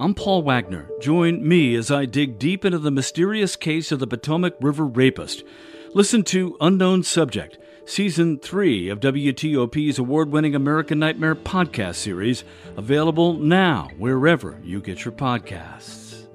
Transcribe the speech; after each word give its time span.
I'm 0.00 0.14
Paul 0.14 0.40
Wagner. 0.40 0.88
Join 0.98 1.46
me 1.46 1.74
as 1.74 1.90
I 1.90 2.06
dig 2.06 2.38
deep 2.38 2.64
into 2.64 2.78
the 2.78 2.90
mysterious 2.90 3.54
case 3.54 3.92
of 3.92 3.98
the 3.98 4.06
Potomac 4.06 4.54
River 4.58 4.86
rapist. 4.86 5.44
Listen 5.92 6.22
to 6.24 6.56
Unknown 6.58 7.02
Subject, 7.02 7.58
Season 7.84 8.38
3 8.38 8.88
of 8.88 9.00
WTOP's 9.00 9.98
award 9.98 10.32
winning 10.32 10.54
American 10.54 10.98
Nightmare 10.98 11.34
podcast 11.34 11.96
series, 11.96 12.44
available 12.78 13.34
now 13.34 13.90
wherever 13.98 14.58
you 14.64 14.80
get 14.80 15.04
your 15.04 15.12
podcasts. 15.12 16.26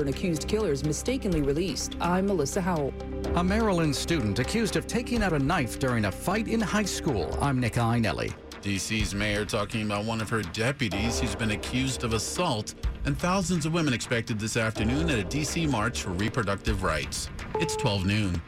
An 0.00 0.08
accused 0.08 0.48
killer 0.48 0.72
is 0.72 0.84
mistakenly 0.84 1.42
released. 1.42 1.94
I'm 2.00 2.26
Melissa 2.26 2.60
Howell. 2.60 2.92
A 3.36 3.44
Maryland 3.44 3.94
student 3.94 4.40
accused 4.40 4.74
of 4.74 4.88
taking 4.88 5.22
out 5.22 5.32
a 5.32 5.38
knife 5.38 5.78
during 5.78 6.06
a 6.06 6.10
fight 6.10 6.48
in 6.48 6.60
high 6.60 6.82
school. 6.82 7.38
I'm 7.40 7.60
Nick 7.60 7.74
Iannelli. 7.74 8.34
DC's 8.62 9.14
mayor 9.14 9.44
talking 9.44 9.82
about 9.82 10.04
one 10.04 10.20
of 10.20 10.28
her 10.28 10.42
deputies 10.42 11.18
who's 11.20 11.34
been 11.34 11.52
accused 11.52 12.04
of 12.04 12.12
assault, 12.12 12.74
and 13.06 13.18
thousands 13.18 13.64
of 13.64 13.72
women 13.72 13.94
expected 13.94 14.38
this 14.38 14.56
afternoon 14.56 15.08
at 15.08 15.18
a 15.18 15.24
DC 15.24 15.68
march 15.70 16.02
for 16.02 16.10
reproductive 16.10 16.82
rights. 16.82 17.30
It's 17.54 17.74
12 17.76 18.04
noon. 18.04 18.42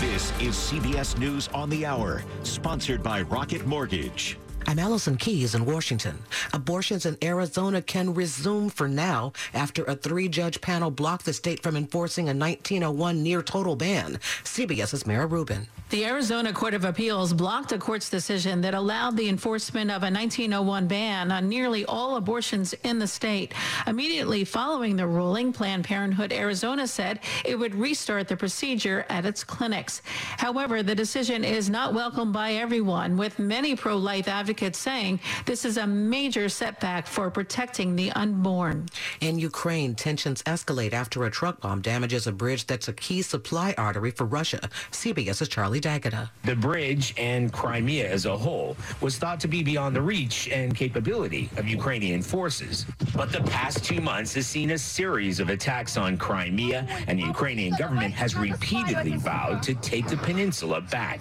This 0.00 0.30
is 0.40 0.54
CBS 0.54 1.18
News 1.18 1.48
on 1.48 1.68
the 1.68 1.84
Hour, 1.84 2.22
sponsored 2.42 3.02
by 3.02 3.22
Rocket 3.22 3.66
Mortgage. 3.66 4.38
I'm 4.66 4.78
Allison 4.78 5.16
Keyes 5.16 5.54
in 5.54 5.64
Washington. 5.66 6.18
Abortions 6.52 7.04
in 7.04 7.16
Arizona 7.22 7.82
can 7.82 8.14
resume 8.14 8.70
for 8.70 8.88
now 8.88 9.32
after 9.52 9.84
a 9.84 9.96
three-judge 9.96 10.60
panel 10.60 10.90
blocked 10.90 11.24
the 11.24 11.32
state 11.32 11.62
from 11.62 11.76
enforcing 11.76 12.26
a 12.26 12.34
1901 12.34 13.22
near-total 13.22 13.76
ban. 13.76 14.18
CBS's 14.44 15.06
Mara 15.06 15.26
Rubin. 15.26 15.66
The 15.90 16.06
Arizona 16.06 16.54
Court 16.54 16.72
of 16.72 16.86
Appeals 16.86 17.34
blocked 17.34 17.72
a 17.72 17.78
court's 17.78 18.08
decision 18.08 18.62
that 18.62 18.72
allowed 18.72 19.14
the 19.14 19.28
enforcement 19.28 19.90
of 19.90 20.02
a 20.02 20.10
1901 20.10 20.86
ban 20.86 21.30
on 21.30 21.50
nearly 21.50 21.84
all 21.84 22.16
abortions 22.16 22.72
in 22.82 22.98
the 22.98 23.06
state. 23.06 23.52
Immediately 23.86 24.44
following 24.44 24.96
the 24.96 25.06
ruling, 25.06 25.52
Planned 25.52 25.84
Parenthood 25.84 26.32
Arizona 26.32 26.86
said 26.86 27.20
it 27.44 27.58
would 27.58 27.74
restart 27.74 28.28
the 28.28 28.36
procedure 28.38 29.04
at 29.10 29.26
its 29.26 29.44
clinics. 29.44 30.00
However, 30.38 30.82
the 30.82 30.94
decision 30.94 31.44
is 31.44 31.68
not 31.68 31.92
welcomed 31.92 32.32
by 32.32 32.54
everyone, 32.54 33.18
with 33.18 33.38
many 33.38 33.76
pro-life 33.76 34.28
advocates 34.28 34.51
saying 34.60 35.20
this 35.46 35.64
is 35.64 35.76
a 35.76 35.86
major 35.86 36.48
setback 36.48 37.06
for 37.06 37.30
protecting 37.30 37.96
the 37.96 38.10
unborn. 38.12 38.86
In 39.20 39.38
Ukraine, 39.38 39.94
tensions 39.94 40.42
escalate 40.44 40.92
after 40.92 41.24
a 41.24 41.30
truck 41.30 41.60
bomb 41.60 41.80
damages 41.80 42.26
a 42.26 42.32
bridge 42.32 42.66
that's 42.66 42.88
a 42.88 42.92
key 42.92 43.22
supply 43.22 43.74
artery 43.78 44.10
for 44.10 44.24
Russia. 44.24 44.68
CBS's 44.90 45.48
Charlie 45.48 45.80
D'Agata. 45.80 46.30
The 46.44 46.54
bridge 46.54 47.14
and 47.16 47.52
Crimea 47.52 48.08
as 48.08 48.26
a 48.26 48.36
whole 48.36 48.76
was 49.00 49.18
thought 49.18 49.40
to 49.40 49.48
be 49.48 49.62
beyond 49.62 49.96
the 49.96 50.02
reach 50.02 50.48
and 50.48 50.74
capability 50.74 51.50
of 51.56 51.66
Ukrainian 51.66 52.22
forces. 52.22 52.86
But 53.16 53.32
the 53.32 53.42
past 53.42 53.84
two 53.84 54.00
months 54.00 54.34
has 54.34 54.46
seen 54.46 54.70
a 54.70 54.78
series 54.78 55.40
of 55.40 55.48
attacks 55.48 55.96
on 55.96 56.16
Crimea, 56.16 56.86
and 57.06 57.18
the 57.18 57.24
Ukrainian 57.24 57.74
government 57.76 58.14
has 58.14 58.36
repeatedly 58.36 59.16
vowed 59.16 59.62
to 59.64 59.74
take 59.74 60.06
the 60.08 60.16
peninsula 60.16 60.80
back. 60.80 61.20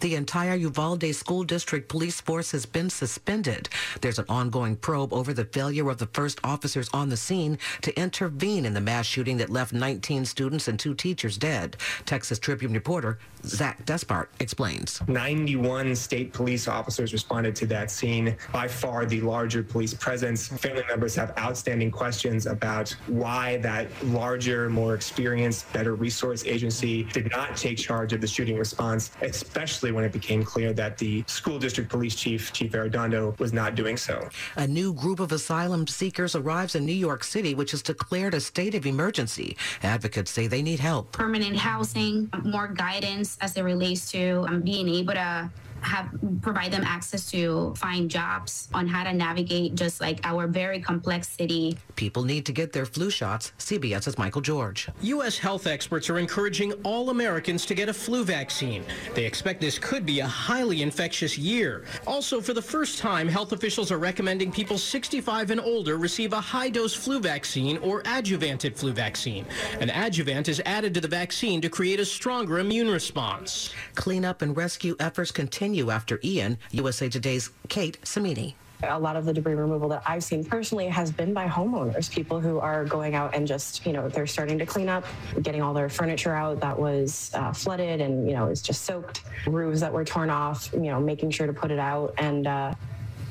The 0.00 0.14
entire 0.14 0.54
Uvalde 0.56 1.14
School 1.14 1.44
District 1.44 1.88
police 1.88 2.20
force 2.20 2.52
has 2.56 2.64
been 2.64 2.88
suspended. 2.88 3.68
There's 4.00 4.18
an 4.18 4.24
ongoing 4.30 4.76
probe 4.76 5.12
over 5.12 5.34
the 5.34 5.44
failure 5.44 5.90
of 5.90 5.98
the 5.98 6.06
first 6.06 6.40
officers 6.42 6.88
on 6.94 7.10
the 7.10 7.16
scene 7.16 7.58
to 7.82 7.94
intervene 8.00 8.64
in 8.64 8.72
the 8.72 8.80
mass 8.80 9.04
shooting 9.04 9.36
that 9.36 9.50
left 9.50 9.74
19 9.74 10.24
students 10.24 10.66
and 10.66 10.80
two 10.80 10.94
teachers 10.94 11.36
dead. 11.36 11.76
Texas 12.06 12.38
Tribune 12.38 12.72
reporter 12.72 13.18
Zach 13.44 13.84
Despart 13.84 14.28
explains. 14.40 15.00
91 15.06 15.94
state 15.94 16.32
police 16.32 16.66
officers 16.66 17.12
responded 17.12 17.54
to 17.56 17.66
that 17.66 17.90
scene. 17.90 18.34
By 18.52 18.66
far 18.68 19.04
the 19.04 19.20
larger 19.20 19.62
police 19.62 19.94
presence. 19.94 20.48
Family 20.48 20.82
members 20.88 21.14
have 21.14 21.36
outstanding 21.38 21.90
questions 21.90 22.46
about 22.46 22.90
why 23.06 23.58
that 23.58 23.88
larger, 24.06 24.68
more 24.70 24.94
experienced, 24.94 25.70
better 25.72 25.94
resource 25.94 26.44
agency 26.44 27.04
did 27.04 27.30
not 27.30 27.56
take 27.56 27.76
charge 27.76 28.12
of 28.14 28.20
the 28.20 28.26
shooting 28.26 28.56
response, 28.56 29.10
especially 29.20 29.92
when 29.92 30.04
it 30.04 30.12
became 30.12 30.42
clear 30.42 30.72
that 30.72 30.96
the 30.96 31.22
school 31.26 31.58
district 31.58 31.90
police 31.90 32.14
chief, 32.14 32.45
Chief 32.52 32.72
Arredondo, 32.72 33.38
was 33.38 33.52
not 33.52 33.74
doing 33.74 33.96
so. 33.96 34.28
A 34.56 34.66
new 34.66 34.92
group 34.92 35.20
of 35.20 35.32
asylum 35.32 35.86
seekers 35.86 36.34
arrives 36.34 36.74
in 36.74 36.84
New 36.84 36.92
York 36.92 37.24
City, 37.24 37.54
which 37.54 37.70
has 37.72 37.82
declared 37.82 38.34
a 38.34 38.40
state 38.40 38.74
of 38.74 38.86
emergency. 38.86 39.56
Advocates 39.82 40.30
say 40.30 40.46
they 40.46 40.62
need 40.62 40.80
help. 40.80 41.12
Permanent 41.12 41.56
housing, 41.56 42.30
more 42.44 42.68
guidance 42.68 43.38
as 43.40 43.56
it 43.56 43.62
relates 43.62 44.10
to 44.12 44.44
um, 44.48 44.62
being 44.62 44.88
able 44.88 45.14
to 45.14 45.50
have 45.80 46.08
provide 46.42 46.72
them 46.72 46.82
access 46.84 47.30
to 47.30 47.74
find 47.76 48.10
jobs 48.10 48.68
on 48.74 48.86
how 48.86 49.04
to 49.04 49.12
navigate 49.12 49.74
just 49.74 50.00
like 50.00 50.20
our 50.24 50.46
very 50.46 50.80
complex 50.80 51.28
city. 51.28 51.76
People 51.94 52.22
need 52.22 52.46
to 52.46 52.52
get 52.52 52.72
their 52.72 52.86
flu 52.86 53.10
shots. 53.10 53.52
CBS's 53.58 54.18
Michael 54.18 54.40
George. 54.40 54.88
U.S. 55.02 55.38
health 55.38 55.66
experts 55.66 56.10
are 56.10 56.18
encouraging 56.18 56.72
all 56.84 57.10
Americans 57.10 57.66
to 57.66 57.74
get 57.74 57.88
a 57.88 57.94
flu 57.94 58.24
vaccine. 58.24 58.84
They 59.14 59.24
expect 59.24 59.60
this 59.60 59.78
could 59.78 60.04
be 60.04 60.20
a 60.20 60.26
highly 60.26 60.82
infectious 60.82 61.38
year. 61.38 61.84
Also, 62.06 62.40
for 62.40 62.52
the 62.52 62.62
first 62.62 62.98
time, 62.98 63.28
health 63.28 63.52
officials 63.52 63.90
are 63.90 63.98
recommending 63.98 64.52
people 64.52 64.78
65 64.78 65.50
and 65.50 65.60
older 65.60 65.96
receive 65.96 66.32
a 66.32 66.40
high-dose 66.40 66.94
flu 66.94 67.20
vaccine 67.20 67.78
or 67.78 68.02
adjuvanted 68.02 68.76
flu 68.76 68.92
vaccine. 68.92 69.46
An 69.80 69.90
adjuvant 69.90 70.48
is 70.48 70.60
added 70.66 70.94
to 70.94 71.00
the 71.00 71.08
vaccine 71.08 71.60
to 71.60 71.68
create 71.68 72.00
a 72.00 72.04
stronger 72.04 72.58
immune 72.58 72.88
response. 72.90 73.72
Cleanup 73.94 74.42
and 74.42 74.56
rescue 74.56 74.96
efforts 75.00 75.30
continue 75.30 75.65
after 75.66 76.20
Ian. 76.22 76.58
USA 76.70 77.08
Today's 77.08 77.50
Kate 77.68 77.98
Samini. 78.02 78.54
A 78.84 78.98
lot 78.98 79.16
of 79.16 79.24
the 79.24 79.32
debris 79.32 79.54
removal 79.54 79.88
that 79.88 80.02
I've 80.06 80.22
seen 80.22 80.44
personally 80.44 80.86
has 80.86 81.10
been 81.10 81.34
by 81.34 81.48
homeowners, 81.48 82.08
people 82.08 82.40
who 82.40 82.60
are 82.60 82.84
going 82.84 83.16
out 83.16 83.34
and 83.34 83.46
just, 83.46 83.84
you 83.84 83.92
know, 83.92 84.08
they're 84.08 84.28
starting 84.28 84.58
to 84.58 84.66
clean 84.66 84.88
up, 84.88 85.04
getting 85.42 85.62
all 85.62 85.74
their 85.74 85.88
furniture 85.88 86.34
out 86.34 86.60
that 86.60 86.78
was 86.78 87.32
uh, 87.34 87.52
flooded 87.52 88.00
and, 88.00 88.28
you 88.28 88.34
know, 88.34 88.46
is 88.46 88.62
just 88.62 88.84
soaked, 88.84 89.22
roofs 89.46 89.80
that 89.80 89.92
were 89.92 90.04
torn 90.04 90.30
off, 90.30 90.70
you 90.72 90.90
know, 90.90 91.00
making 91.00 91.30
sure 91.30 91.48
to 91.48 91.52
put 91.52 91.70
it 91.72 91.80
out. 91.80 92.14
And, 92.18 92.46
uh, 92.46 92.74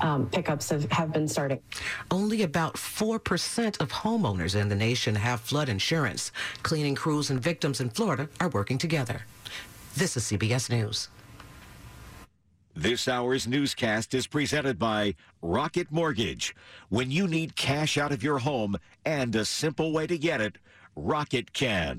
um, 0.02 0.30
pickups 0.30 0.70
have, 0.72 0.92
have 0.92 1.14
been 1.14 1.28
starting. 1.28 1.62
Only 2.12 2.42
about 2.44 2.74
4% 2.74 3.80
of 3.80 3.92
homeowners 3.92 4.60
in 4.60 4.68
the 4.68 4.76
nation 4.76 5.16
have 5.16 5.40
flood 5.40 5.70
insurance. 5.70 6.34
Cleaning 6.64 6.96
crews 6.96 7.30
and 7.30 7.40
victims 7.40 7.80
in 7.80 7.90
Florida 7.92 8.28
are 8.42 8.50
working 8.50 8.78
together. 8.78 9.22
This 9.96 10.18
is 10.18 10.26
CBS 10.26 10.70
News. 10.70 11.08
This 12.78 13.08
hour's 13.08 13.48
newscast 13.48 14.14
is 14.14 14.28
presented 14.28 14.78
by 14.78 15.16
Rocket 15.42 15.94
Mortgage. 15.94 16.54
When 16.90 17.10
you 17.10 17.26
need 17.26 17.56
cash 17.56 17.98
out 17.98 18.12
of 18.12 18.22
your 18.22 18.40
home 18.40 18.76
and 19.06 19.34
a 19.34 19.46
simple 19.46 19.94
way 19.94 20.08
to 20.08 20.18
get 20.18 20.42
it, 20.42 20.58
Rocket 20.94 21.54
can. 21.54 21.96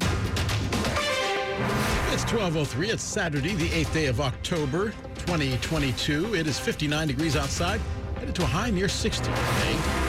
It's 2.13 2.25
1203. 2.25 2.91
It's 2.91 3.03
Saturday, 3.03 3.55
the 3.55 3.71
8th 3.71 3.93
day 3.95 4.05
of 4.05 4.21
October, 4.21 4.91
2022. 5.21 6.35
It 6.35 6.47
is 6.47 6.59
59 6.59 7.09
degrees 7.09 7.37
outside, 7.37 7.81
headed 8.19 8.35
to 8.35 8.43
a 8.43 8.47
high 8.47 8.69
near 8.69 8.91
60 8.91 9.25
today. 9.25 10.07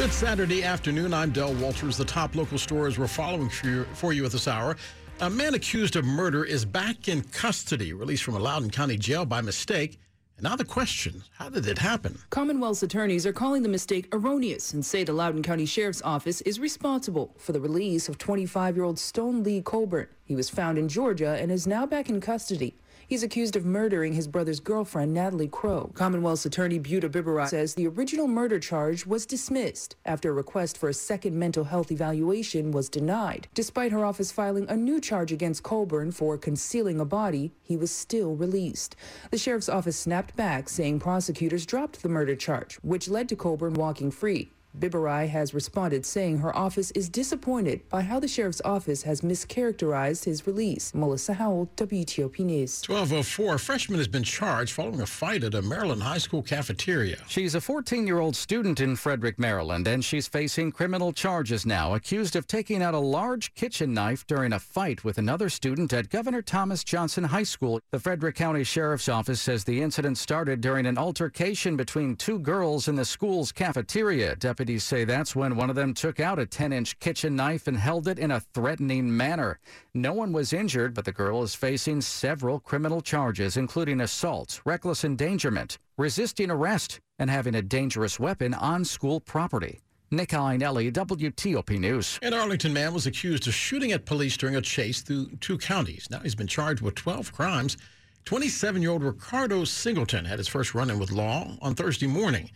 Good 0.00 0.12
Saturday 0.14 0.64
afternoon. 0.64 1.12
I'm 1.12 1.30
Del 1.30 1.52
Walters. 1.52 1.98
The 1.98 2.06
top 2.06 2.34
local 2.34 2.56
stories 2.56 2.98
we're 2.98 3.06
following 3.06 3.50
for 3.50 3.66
you, 3.66 3.84
for 3.92 4.14
you 4.14 4.24
at 4.24 4.32
this 4.32 4.48
hour. 4.48 4.78
A 5.22 5.28
man 5.28 5.52
accused 5.52 5.96
of 5.96 6.06
murder 6.06 6.44
is 6.44 6.64
back 6.64 7.06
in 7.06 7.20
custody, 7.20 7.92
released 7.92 8.22
from 8.22 8.36
a 8.36 8.38
Loudoun 8.38 8.70
County 8.70 8.96
jail 8.96 9.26
by 9.26 9.42
mistake. 9.42 10.00
And 10.38 10.44
now 10.44 10.56
the 10.56 10.64
question 10.64 11.22
how 11.32 11.50
did 11.50 11.66
it 11.66 11.76
happen? 11.76 12.18
Commonwealth's 12.30 12.82
attorneys 12.82 13.26
are 13.26 13.32
calling 13.34 13.62
the 13.62 13.68
mistake 13.68 14.08
erroneous 14.12 14.72
and 14.72 14.82
say 14.82 15.04
the 15.04 15.12
Loudoun 15.12 15.42
County 15.42 15.66
Sheriff's 15.66 16.00
Office 16.00 16.40
is 16.40 16.58
responsible 16.58 17.34
for 17.36 17.52
the 17.52 17.60
release 17.60 18.08
of 18.08 18.16
25 18.16 18.76
year 18.76 18.84
old 18.86 18.98
Stone 18.98 19.42
Lee 19.42 19.60
Colburn. 19.60 20.08
He 20.24 20.34
was 20.34 20.48
found 20.48 20.78
in 20.78 20.88
Georgia 20.88 21.36
and 21.38 21.52
is 21.52 21.66
now 21.66 21.84
back 21.84 22.08
in 22.08 22.22
custody. 22.22 22.74
He's 23.10 23.24
accused 23.24 23.56
of 23.56 23.64
murdering 23.64 24.12
his 24.12 24.28
brother's 24.28 24.60
girlfriend, 24.60 25.12
Natalie 25.12 25.48
Crow. 25.48 25.90
Commonwealth's 25.94 26.46
attorney 26.46 26.78
Buta 26.78 27.10
Biberaj 27.10 27.48
says 27.48 27.74
the 27.74 27.88
original 27.88 28.28
murder 28.28 28.60
charge 28.60 29.04
was 29.04 29.26
dismissed 29.26 29.96
after 30.04 30.30
a 30.30 30.32
request 30.32 30.78
for 30.78 30.88
a 30.88 30.94
second 30.94 31.36
mental 31.36 31.64
health 31.64 31.90
evaluation 31.90 32.70
was 32.70 32.88
denied. 32.88 33.48
Despite 33.52 33.90
her 33.90 34.04
office 34.04 34.30
filing 34.30 34.68
a 34.68 34.76
new 34.76 35.00
charge 35.00 35.32
against 35.32 35.64
Colburn 35.64 36.12
for 36.12 36.38
concealing 36.38 37.00
a 37.00 37.04
body, 37.04 37.50
he 37.64 37.76
was 37.76 37.90
still 37.90 38.36
released. 38.36 38.94
The 39.32 39.38
sheriff's 39.38 39.68
office 39.68 39.96
snapped 39.96 40.36
back, 40.36 40.68
saying 40.68 41.00
prosecutors 41.00 41.66
dropped 41.66 42.04
the 42.04 42.08
murder 42.08 42.36
charge, 42.36 42.76
which 42.76 43.08
led 43.08 43.28
to 43.30 43.34
Colburn 43.34 43.74
walking 43.74 44.12
free. 44.12 44.52
Biberaj 44.78 45.28
has 45.28 45.52
responded 45.52 46.06
saying 46.06 46.38
her 46.38 46.56
office 46.56 46.90
is 46.92 47.08
disappointed 47.08 47.88
by 47.88 48.02
how 48.02 48.20
the 48.20 48.28
sheriff's 48.28 48.62
office 48.64 49.02
has 49.02 49.20
mischaracterized 49.20 50.24
his 50.24 50.46
release. 50.46 50.94
Melissa 50.94 51.34
Howell, 51.34 51.70
WTOP 51.76 52.38
News. 52.40 52.82
1204, 52.86 53.54
a 53.54 53.58
freshman 53.58 53.98
has 53.98 54.08
been 54.08 54.22
charged 54.22 54.72
following 54.72 55.00
a 55.00 55.06
fight 55.06 55.42
at 55.42 55.54
a 55.54 55.62
Maryland 55.62 56.02
high 56.02 56.18
school 56.18 56.42
cafeteria. 56.42 57.18
She's 57.26 57.54
a 57.54 57.60
14 57.60 58.06
year 58.06 58.20
old 58.20 58.36
student 58.36 58.80
in 58.80 58.96
Frederick, 58.96 59.38
Maryland, 59.38 59.88
and 59.88 60.04
she's 60.04 60.28
facing 60.28 60.72
criminal 60.72 61.12
charges 61.12 61.66
now, 61.66 61.94
accused 61.94 62.36
of 62.36 62.46
taking 62.46 62.82
out 62.82 62.94
a 62.94 62.98
large 62.98 63.54
kitchen 63.54 63.92
knife 63.92 64.26
during 64.26 64.52
a 64.52 64.58
fight 64.58 65.04
with 65.04 65.18
another 65.18 65.48
student 65.48 65.92
at 65.92 66.10
Governor 66.10 66.42
Thomas 66.42 66.84
Johnson 66.84 67.24
High 67.24 67.42
School. 67.42 67.80
The 67.90 67.98
Frederick 67.98 68.36
County 68.36 68.64
Sheriff's 68.64 69.08
Office 69.08 69.40
says 69.40 69.64
the 69.64 69.82
incident 69.82 70.16
started 70.18 70.60
during 70.60 70.86
an 70.86 70.96
altercation 70.96 71.76
between 71.76 72.16
two 72.16 72.38
girls 72.38 72.88
in 72.88 72.94
the 72.94 73.04
school's 73.04 73.52
cafeteria. 73.52 74.36
Deputies 74.60 74.84
say 74.84 75.04
that's 75.06 75.34
when 75.34 75.56
one 75.56 75.70
of 75.70 75.76
them 75.76 75.94
took 75.94 76.20
out 76.20 76.38
a 76.38 76.44
10 76.44 76.70
inch 76.70 76.98
kitchen 76.98 77.34
knife 77.34 77.66
and 77.66 77.78
held 77.78 78.06
it 78.06 78.18
in 78.18 78.30
a 78.30 78.40
threatening 78.40 79.16
manner. 79.16 79.58
No 79.94 80.12
one 80.12 80.34
was 80.34 80.52
injured, 80.52 80.92
but 80.92 81.06
the 81.06 81.12
girl 81.12 81.42
is 81.42 81.54
facing 81.54 82.02
several 82.02 82.60
criminal 82.60 83.00
charges, 83.00 83.56
including 83.56 84.02
assault, 84.02 84.60
reckless 84.66 85.02
endangerment, 85.02 85.78
resisting 85.96 86.50
arrest, 86.50 87.00
and 87.18 87.30
having 87.30 87.54
a 87.54 87.62
dangerous 87.62 88.20
weapon 88.20 88.52
on 88.52 88.84
school 88.84 89.18
property. 89.18 89.80
Nick 90.10 90.28
Iannelli, 90.28 90.92
WTOP 90.92 91.78
News. 91.78 92.18
An 92.20 92.34
Arlington 92.34 92.74
man 92.74 92.92
was 92.92 93.06
accused 93.06 93.48
of 93.48 93.54
shooting 93.54 93.92
at 93.92 94.04
police 94.04 94.36
during 94.36 94.56
a 94.56 94.60
chase 94.60 95.00
through 95.00 95.28
two 95.40 95.56
counties. 95.56 96.06
Now 96.10 96.18
he's 96.18 96.34
been 96.34 96.46
charged 96.46 96.82
with 96.82 96.96
12 96.96 97.32
crimes. 97.32 97.78
27 98.26 98.82
year 98.82 98.90
old 98.90 99.04
Ricardo 99.04 99.64
Singleton 99.64 100.26
had 100.26 100.38
his 100.38 100.48
first 100.48 100.74
run 100.74 100.90
in 100.90 100.98
with 100.98 101.12
law 101.12 101.56
on 101.62 101.74
Thursday 101.74 102.06
morning. 102.06 102.50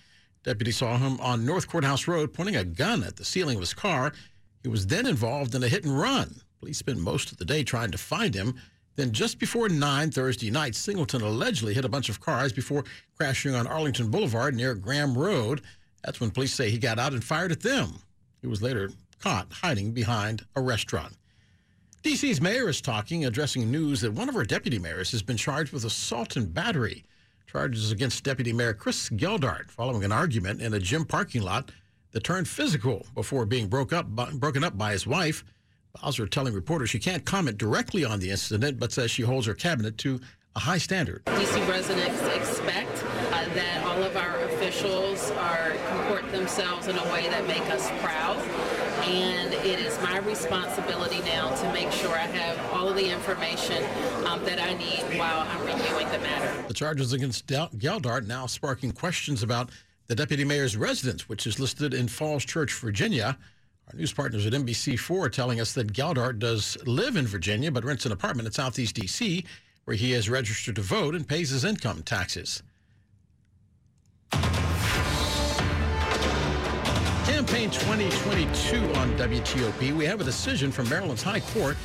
Deputies 0.45 0.77
saw 0.77 0.99
him 0.99 1.19
on 1.21 1.47
North 1.47 1.67
Courthouse 1.67 2.07
Road 2.07 2.35
pointing 2.35 2.57
a 2.57 2.65
gun 2.65 3.03
at 3.03 3.17
the 3.17 3.25
ceiling 3.25 3.57
of 3.57 3.63
his 3.63 3.75
car. 3.75 4.13
He 4.63 4.69
was 4.69 4.87
then 4.87 5.07
involved 5.07 5.55
in 5.55 5.63
a 5.63 5.69
hit 5.69 5.85
and 5.85 5.99
run. 5.99 6.37
Police 6.61 6.79
spent 6.79 6.99
most 6.99 7.33
of 7.33 7.39
the 7.39 7.45
day 7.47 7.65
trying 7.65 7.91
to 7.91 7.99
find 7.99 8.35
him. 8.35 8.55
Then, 8.97 9.11
just 9.11 9.39
before 9.39 9.69
9 9.69 10.11
Thursday 10.11 10.51
night, 10.51 10.75
Singleton 10.75 11.23
allegedly 11.23 11.75
hit 11.75 11.85
a 11.85 11.89
bunch 11.89 12.09
of 12.09 12.21
cars 12.21 12.53
before 12.53 12.85
crashing 13.17 13.55
on 13.55 13.67
Arlington 13.67 14.11
Boulevard 14.11 14.55
near 14.55 14.75
Graham 14.75 15.17
Road. 15.17 15.63
That's 16.05 16.21
when 16.21 16.31
police 16.31 16.55
say 16.55 16.71
he 16.71 16.79
got 16.79 16.99
out 16.99 17.13
and 17.13 17.25
fired 17.25 17.51
at 17.51 17.63
them. 17.63 18.01
He 18.41 18.47
was 18.47 18.63
later 18.63 18.91
caught 19.21 19.51
hiding 19.51 19.93
behind 19.93 20.45
a 20.55 20.61
restaurant. 20.61 21.15
DC's 22.03 22.43
mayor 22.43 22.69
is 22.69 22.83
talking, 22.83 23.25
addressing 23.25 23.71
news 23.71 24.03
that 24.03 24.13
one 24.13 24.29
of 24.29 24.35
her 24.35 24.45
deputy 24.45 24.79
mayors 24.79 25.11
has 25.13 25.23
been 25.23 25.39
charged 25.39 25.73
with 25.73 25.87
assault 25.87 26.37
and 26.37 26.53
battery. 26.53 27.03
Charges 27.55 27.93
against 27.93 28.25
Deputy 28.25 28.53
Mayor 28.53 28.75
Chris 28.75 29.09
Geldart 29.11 29.71
following 29.71 30.03
an 30.03 30.11
argument 30.11 30.61
in 30.61 30.75
a 30.75 30.81
gym 30.81 31.05
parking 31.05 31.41
lot 31.41 31.71
that 32.11 32.25
turned 32.25 32.49
physical 32.49 33.07
before 33.15 33.47
being 33.47 33.69
broke 33.69 33.93
up 33.93 34.09
broken 34.09 34.65
up 34.65 34.77
by 34.77 34.91
his 34.91 35.07
wife. 35.07 35.45
Bowser 36.03 36.27
telling 36.27 36.53
reporters 36.53 36.91
she 36.91 36.99
can't 36.99 37.25
comment 37.25 37.57
directly 37.57 38.05
on 38.05 38.19
the 38.19 38.29
incident, 38.29 38.81
but 38.81 38.91
says 38.91 39.13
she 39.13 39.23
holds 39.23 39.47
her 39.47 39.55
cabinet 39.55 39.97
to 39.99 40.21
a 40.57 40.59
high 40.59 40.79
standard. 40.79 41.23
DC 41.27 41.69
residents 41.69 42.21
expect 42.23 43.05
uh, 43.31 43.45
that 43.55 43.85
all 43.87 44.03
of 44.03 44.17
our 44.17 44.37
officials 44.47 45.31
are 45.31 45.75
comport 45.91 46.29
themselves 46.33 46.89
in 46.89 46.99
a 46.99 47.13
way 47.13 47.29
that 47.29 47.47
make 47.47 47.71
us 47.71 47.89
proud. 48.03 48.84
And 49.07 49.53
it 49.53 49.81
is 49.81 50.01
my 50.01 50.19
responsibility 50.21 51.21
now 51.21 51.55
to 51.57 51.73
make 51.73 51.93
sure 51.93 52.11
I 52.11 52.27
have 52.27 52.73
all 52.73 52.89
of 52.89 52.97
the 52.97 53.11
information 53.11 53.85
um, 54.27 54.43
that 54.45 54.59
I 54.59 54.75
need 54.75 55.19
while 55.19 55.47
I'm 55.47 55.61
reviewing 55.61 56.09
the 56.11 56.19
matter. 56.21 56.65
The 56.69 56.75
charges 56.75 57.13
against 57.13 57.47
Geldart 57.47 58.27
now 58.27 58.47
sparking 58.47 58.93
questions 58.93 59.43
about 59.43 59.71
the 60.07 60.15
deputy 60.15 60.45
mayor's 60.45 60.77
residence, 60.77 61.29
which 61.29 61.47
is 61.47 61.61
listed 61.61 61.93
in 61.93 62.09
Falls 62.09 62.45
Church, 62.45 62.73
Virginia. 62.73 63.37
Our 63.93 63.99
news 63.99 64.13
partners 64.13 64.47
at 64.47 64.55
NBC4 64.55 65.27
are 65.27 65.29
telling 65.29 65.61
us 65.61 65.75
that 65.75 65.93
Geldart 65.93 66.39
does 66.39 66.79
live 66.87 67.17
in 67.17 67.27
Virginia, 67.27 67.71
but 67.71 67.85
rents 67.85 68.07
an 68.07 68.13
apartment 68.13 68.47
in 68.47 68.53
Southeast 68.53 68.95
D.C., 68.95 69.45
where 69.85 69.97
he 69.97 70.15
is 70.15 70.31
registered 70.31 70.77
to 70.77 70.83
vote 70.83 71.15
and 71.15 71.29
pays 71.29 71.51
his 71.51 71.65
income 71.65 72.03
taxes. 72.03 72.63
Campaign 77.35 77.69
2022 77.69 78.77
on 78.95 79.11
WTOP. 79.19 79.97
We 79.97 80.05
have 80.05 80.21
a 80.21 80.25
decision 80.25 80.71
from 80.71 80.89
Maryland's 80.89 81.25
High 81.25 81.41
Court 81.41 81.77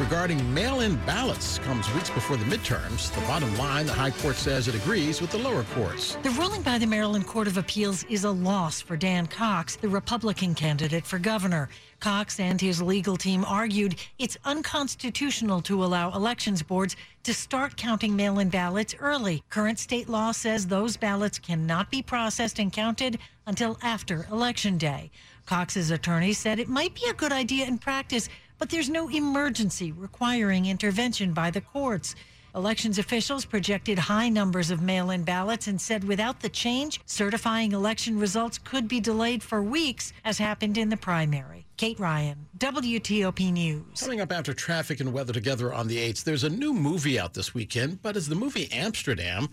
regarding 0.00 0.52
mail-in 0.52 0.96
ballots 1.06 1.58
comes 1.58 1.88
weeks 1.94 2.10
before 2.10 2.36
the 2.36 2.44
midterms. 2.46 3.14
The 3.14 3.20
bottom 3.20 3.56
line, 3.58 3.86
the 3.86 3.92
High 3.92 4.10
Court 4.10 4.34
says 4.34 4.66
it 4.66 4.74
agrees 4.74 5.20
with 5.20 5.30
the 5.30 5.38
lower 5.38 5.62
courts. 5.74 6.16
The 6.24 6.30
ruling 6.30 6.62
by 6.62 6.78
the 6.78 6.86
Maryland 6.86 7.28
Court 7.28 7.46
of 7.46 7.58
Appeals 7.58 8.02
is 8.10 8.24
a 8.24 8.30
loss 8.32 8.80
for 8.80 8.96
Dan 8.96 9.28
Cox, 9.28 9.76
the 9.76 9.88
Republican 9.88 10.52
candidate 10.52 11.06
for 11.06 11.20
governor. 11.20 11.68
Cox 12.00 12.38
and 12.38 12.60
his 12.60 12.80
legal 12.80 13.16
team 13.16 13.44
argued 13.44 13.96
it's 14.18 14.36
unconstitutional 14.44 15.60
to 15.62 15.84
allow 15.84 16.12
elections 16.12 16.62
boards 16.62 16.94
to 17.24 17.34
start 17.34 17.76
counting 17.76 18.14
mail 18.14 18.38
in 18.38 18.48
ballots 18.48 18.94
early. 19.00 19.42
Current 19.50 19.80
state 19.80 20.08
law 20.08 20.30
says 20.30 20.66
those 20.66 20.96
ballots 20.96 21.38
cannot 21.38 21.90
be 21.90 22.00
processed 22.00 22.60
and 22.60 22.72
counted 22.72 23.18
until 23.46 23.78
after 23.82 24.26
Election 24.30 24.78
Day. 24.78 25.10
Cox's 25.46 25.90
attorney 25.90 26.32
said 26.32 26.60
it 26.60 26.68
might 26.68 26.94
be 26.94 27.08
a 27.08 27.14
good 27.14 27.32
idea 27.32 27.66
in 27.66 27.78
practice, 27.78 28.28
but 28.58 28.70
there's 28.70 28.88
no 28.88 29.08
emergency 29.08 29.90
requiring 29.90 30.66
intervention 30.66 31.32
by 31.32 31.50
the 31.50 31.60
courts. 31.60 32.14
Elections 32.54 32.98
officials 32.98 33.44
projected 33.44 33.98
high 33.98 34.28
numbers 34.28 34.70
of 34.70 34.80
mail 34.80 35.10
in 35.10 35.22
ballots 35.22 35.66
and 35.66 35.80
said 35.80 36.04
without 36.04 36.40
the 36.40 36.48
change, 36.48 37.00
certifying 37.04 37.72
election 37.72 38.18
results 38.18 38.58
could 38.58 38.88
be 38.88 39.00
delayed 39.00 39.42
for 39.42 39.62
weeks, 39.62 40.12
as 40.24 40.38
happened 40.38 40.78
in 40.78 40.88
the 40.88 40.96
primary. 40.96 41.66
Kate 41.76 42.00
Ryan, 42.00 42.46
WTOP 42.58 43.52
News. 43.52 44.00
Coming 44.00 44.20
up 44.20 44.32
after 44.32 44.54
traffic 44.54 45.00
and 45.00 45.12
weather 45.12 45.32
together 45.32 45.72
on 45.72 45.88
the 45.88 45.98
8th, 45.98 46.24
there's 46.24 46.44
a 46.44 46.48
new 46.48 46.72
movie 46.72 47.18
out 47.18 47.34
this 47.34 47.54
weekend, 47.54 48.02
but 48.02 48.16
is 48.16 48.28
the 48.28 48.34
movie 48.34 48.70
Amsterdam 48.72 49.48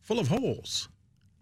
full 0.00 0.18
of 0.18 0.28
holes? 0.28 0.88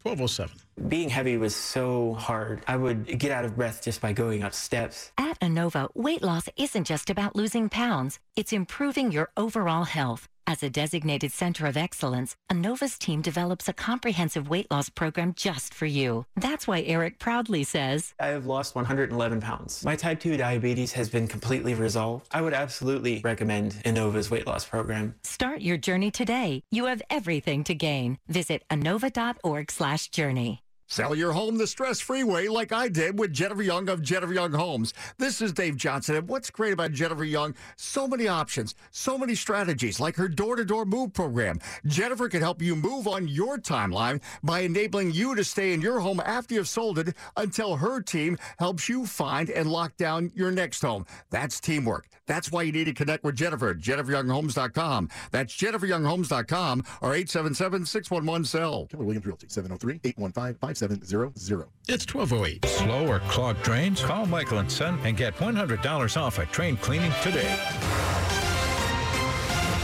1207. 0.03 0.89
Being 0.89 1.09
heavy 1.09 1.37
was 1.37 1.55
so 1.55 2.15
hard. 2.15 2.63
I 2.67 2.77
would 2.77 3.19
get 3.19 3.31
out 3.31 3.45
of 3.45 3.57
breath 3.57 3.83
just 3.83 4.01
by 4.01 4.13
going 4.13 4.43
up 4.43 4.55
steps. 4.55 5.13
At 5.19 5.39
Inova, 5.41 5.89
weight 5.95 6.23
loss 6.23 6.49
isn't 6.57 6.85
just 6.85 7.11
about 7.11 7.37
losing 7.37 7.69
pounds, 7.69 8.19
it's 8.37 8.53
improving 8.53 9.13
your 9.13 9.31
overall 9.37 9.85
health. 9.85 10.29
As 10.49 10.63
a 10.63 10.71
designated 10.71 11.31
center 11.31 11.67
of 11.67 11.77
excellence, 11.77 12.35
Inova's 12.51 12.99
team 12.99 13.21
develops 13.21 13.69
a 13.69 13.75
comprehensive 13.75 14.49
weight 14.49 14.71
loss 14.71 14.89
program 14.89 15.35
just 15.37 15.75
for 15.75 15.85
you. 15.85 16.25
That's 16.37 16.67
why 16.67 16.81
Eric 16.81 17.19
proudly 17.19 17.65
says, 17.65 18.15
I 18.19 18.29
have 18.29 18.47
lost 18.47 18.75
111 18.75 19.43
pounds. 19.43 19.85
My 19.85 19.95
type 19.95 20.21
2 20.21 20.39
diabetes 20.39 20.93
has 20.93 21.11
been 21.11 21.29
completely 21.29 21.75
resolved. 21.75 22.29
I 22.31 22.41
would 22.41 22.55
absolutely 22.55 23.21
recommend 23.23 23.73
Inova's 23.85 24.31
weight 24.31 24.47
loss 24.47 24.65
program. 24.65 25.17
Start 25.23 25.61
your 25.61 25.77
journey 25.77 26.11
today. 26.11 26.63
You 26.71 26.87
have 26.87 27.03
everything 27.11 27.63
to 27.65 27.75
gain. 27.75 28.17
Visit 28.27 28.65
inova.org 28.71 29.71
slash 29.71 30.09
journey. 30.09 30.63
Sell 30.91 31.15
your 31.15 31.33
home 31.33 31.59
the 31.59 31.67
stress 31.67 32.01
free 32.01 32.25
way, 32.25 32.49
like 32.49 32.73
I 32.73 32.89
did 32.89 33.19
with 33.19 33.31
Jennifer 33.31 33.63
Young 33.63 33.91
of 33.91 34.01
Jennifer 34.01 34.33
Young 34.33 34.53
Homes. 34.53 34.95
This 35.19 35.43
is 35.43 35.53
Dave 35.53 35.77
Johnson. 35.77 36.17
And 36.17 36.27
what's 36.27 36.49
great 36.49 36.73
about 36.73 36.93
Jennifer 36.93 37.25
Young? 37.25 37.55
So 37.77 38.09
many 38.09 38.27
options, 38.27 38.75
so 38.91 39.19
many 39.19 39.35
strategies, 39.35 40.01
like 40.01 40.17
her 40.17 40.29
door 40.29 40.57
to 40.57 40.65
door 40.65 40.87
move 40.87 41.13
program. 41.13 41.61
Jennifer 41.85 42.27
can 42.27 42.41
help 42.41 42.63
you 42.63 42.75
move 42.75 43.07
on 43.07 43.29
your 43.29 43.59
timeline 43.59 44.23
by 44.43 44.61
enabling 44.61 45.13
you 45.13 45.35
to 45.35 45.45
stay 45.45 45.75
in 45.75 45.83
your 45.83 46.01
home 46.01 46.21
after 46.25 46.55
you've 46.55 46.69
sold 46.69 46.99
it 46.99 47.15
until 47.37 47.77
her 47.77 48.01
team 48.01 48.39
helps 48.59 48.89
you 48.89 49.05
find 49.05 49.51
and 49.51 49.71
lock 49.71 49.95
down 49.99 50.33
your 50.35 50.51
next 50.51 50.81
home. 50.81 51.05
That's 51.29 51.61
teamwork. 51.61 52.09
That's 52.27 52.51
why 52.51 52.63
you 52.63 52.73
need 52.73 52.85
to 52.85 52.95
connect 52.95 53.25
with 53.25 53.37
Jennifer. 53.37 53.75
JenniferYoungHomes.com. 53.75 55.11
That's 55.33 55.55
JenniferYoungHomes.com 55.55 56.85
or 57.03 57.15
877 57.15 57.85
611 57.85 58.45
cell. 58.47 58.87
Keller 58.87 59.05
Williams 59.05 59.27
Realty, 59.27 59.49
703 59.49 60.01
815 60.05 60.55
5700. 60.79 61.69
It's 61.89 62.07
1208. 62.13 62.65
Slow 62.65 63.07
or 63.07 63.21
clogged 63.31 63.63
drains? 63.63 64.03
Call 64.03 64.27
Michael 64.27 64.59
and 64.59 64.71
Son 64.71 64.99
and 65.05 65.17
get 65.17 65.35
$100 65.37 66.17
off 66.21 66.39
a 66.39 66.47
train 66.47 66.77
cleaning 66.77 67.13
today. 67.23 67.57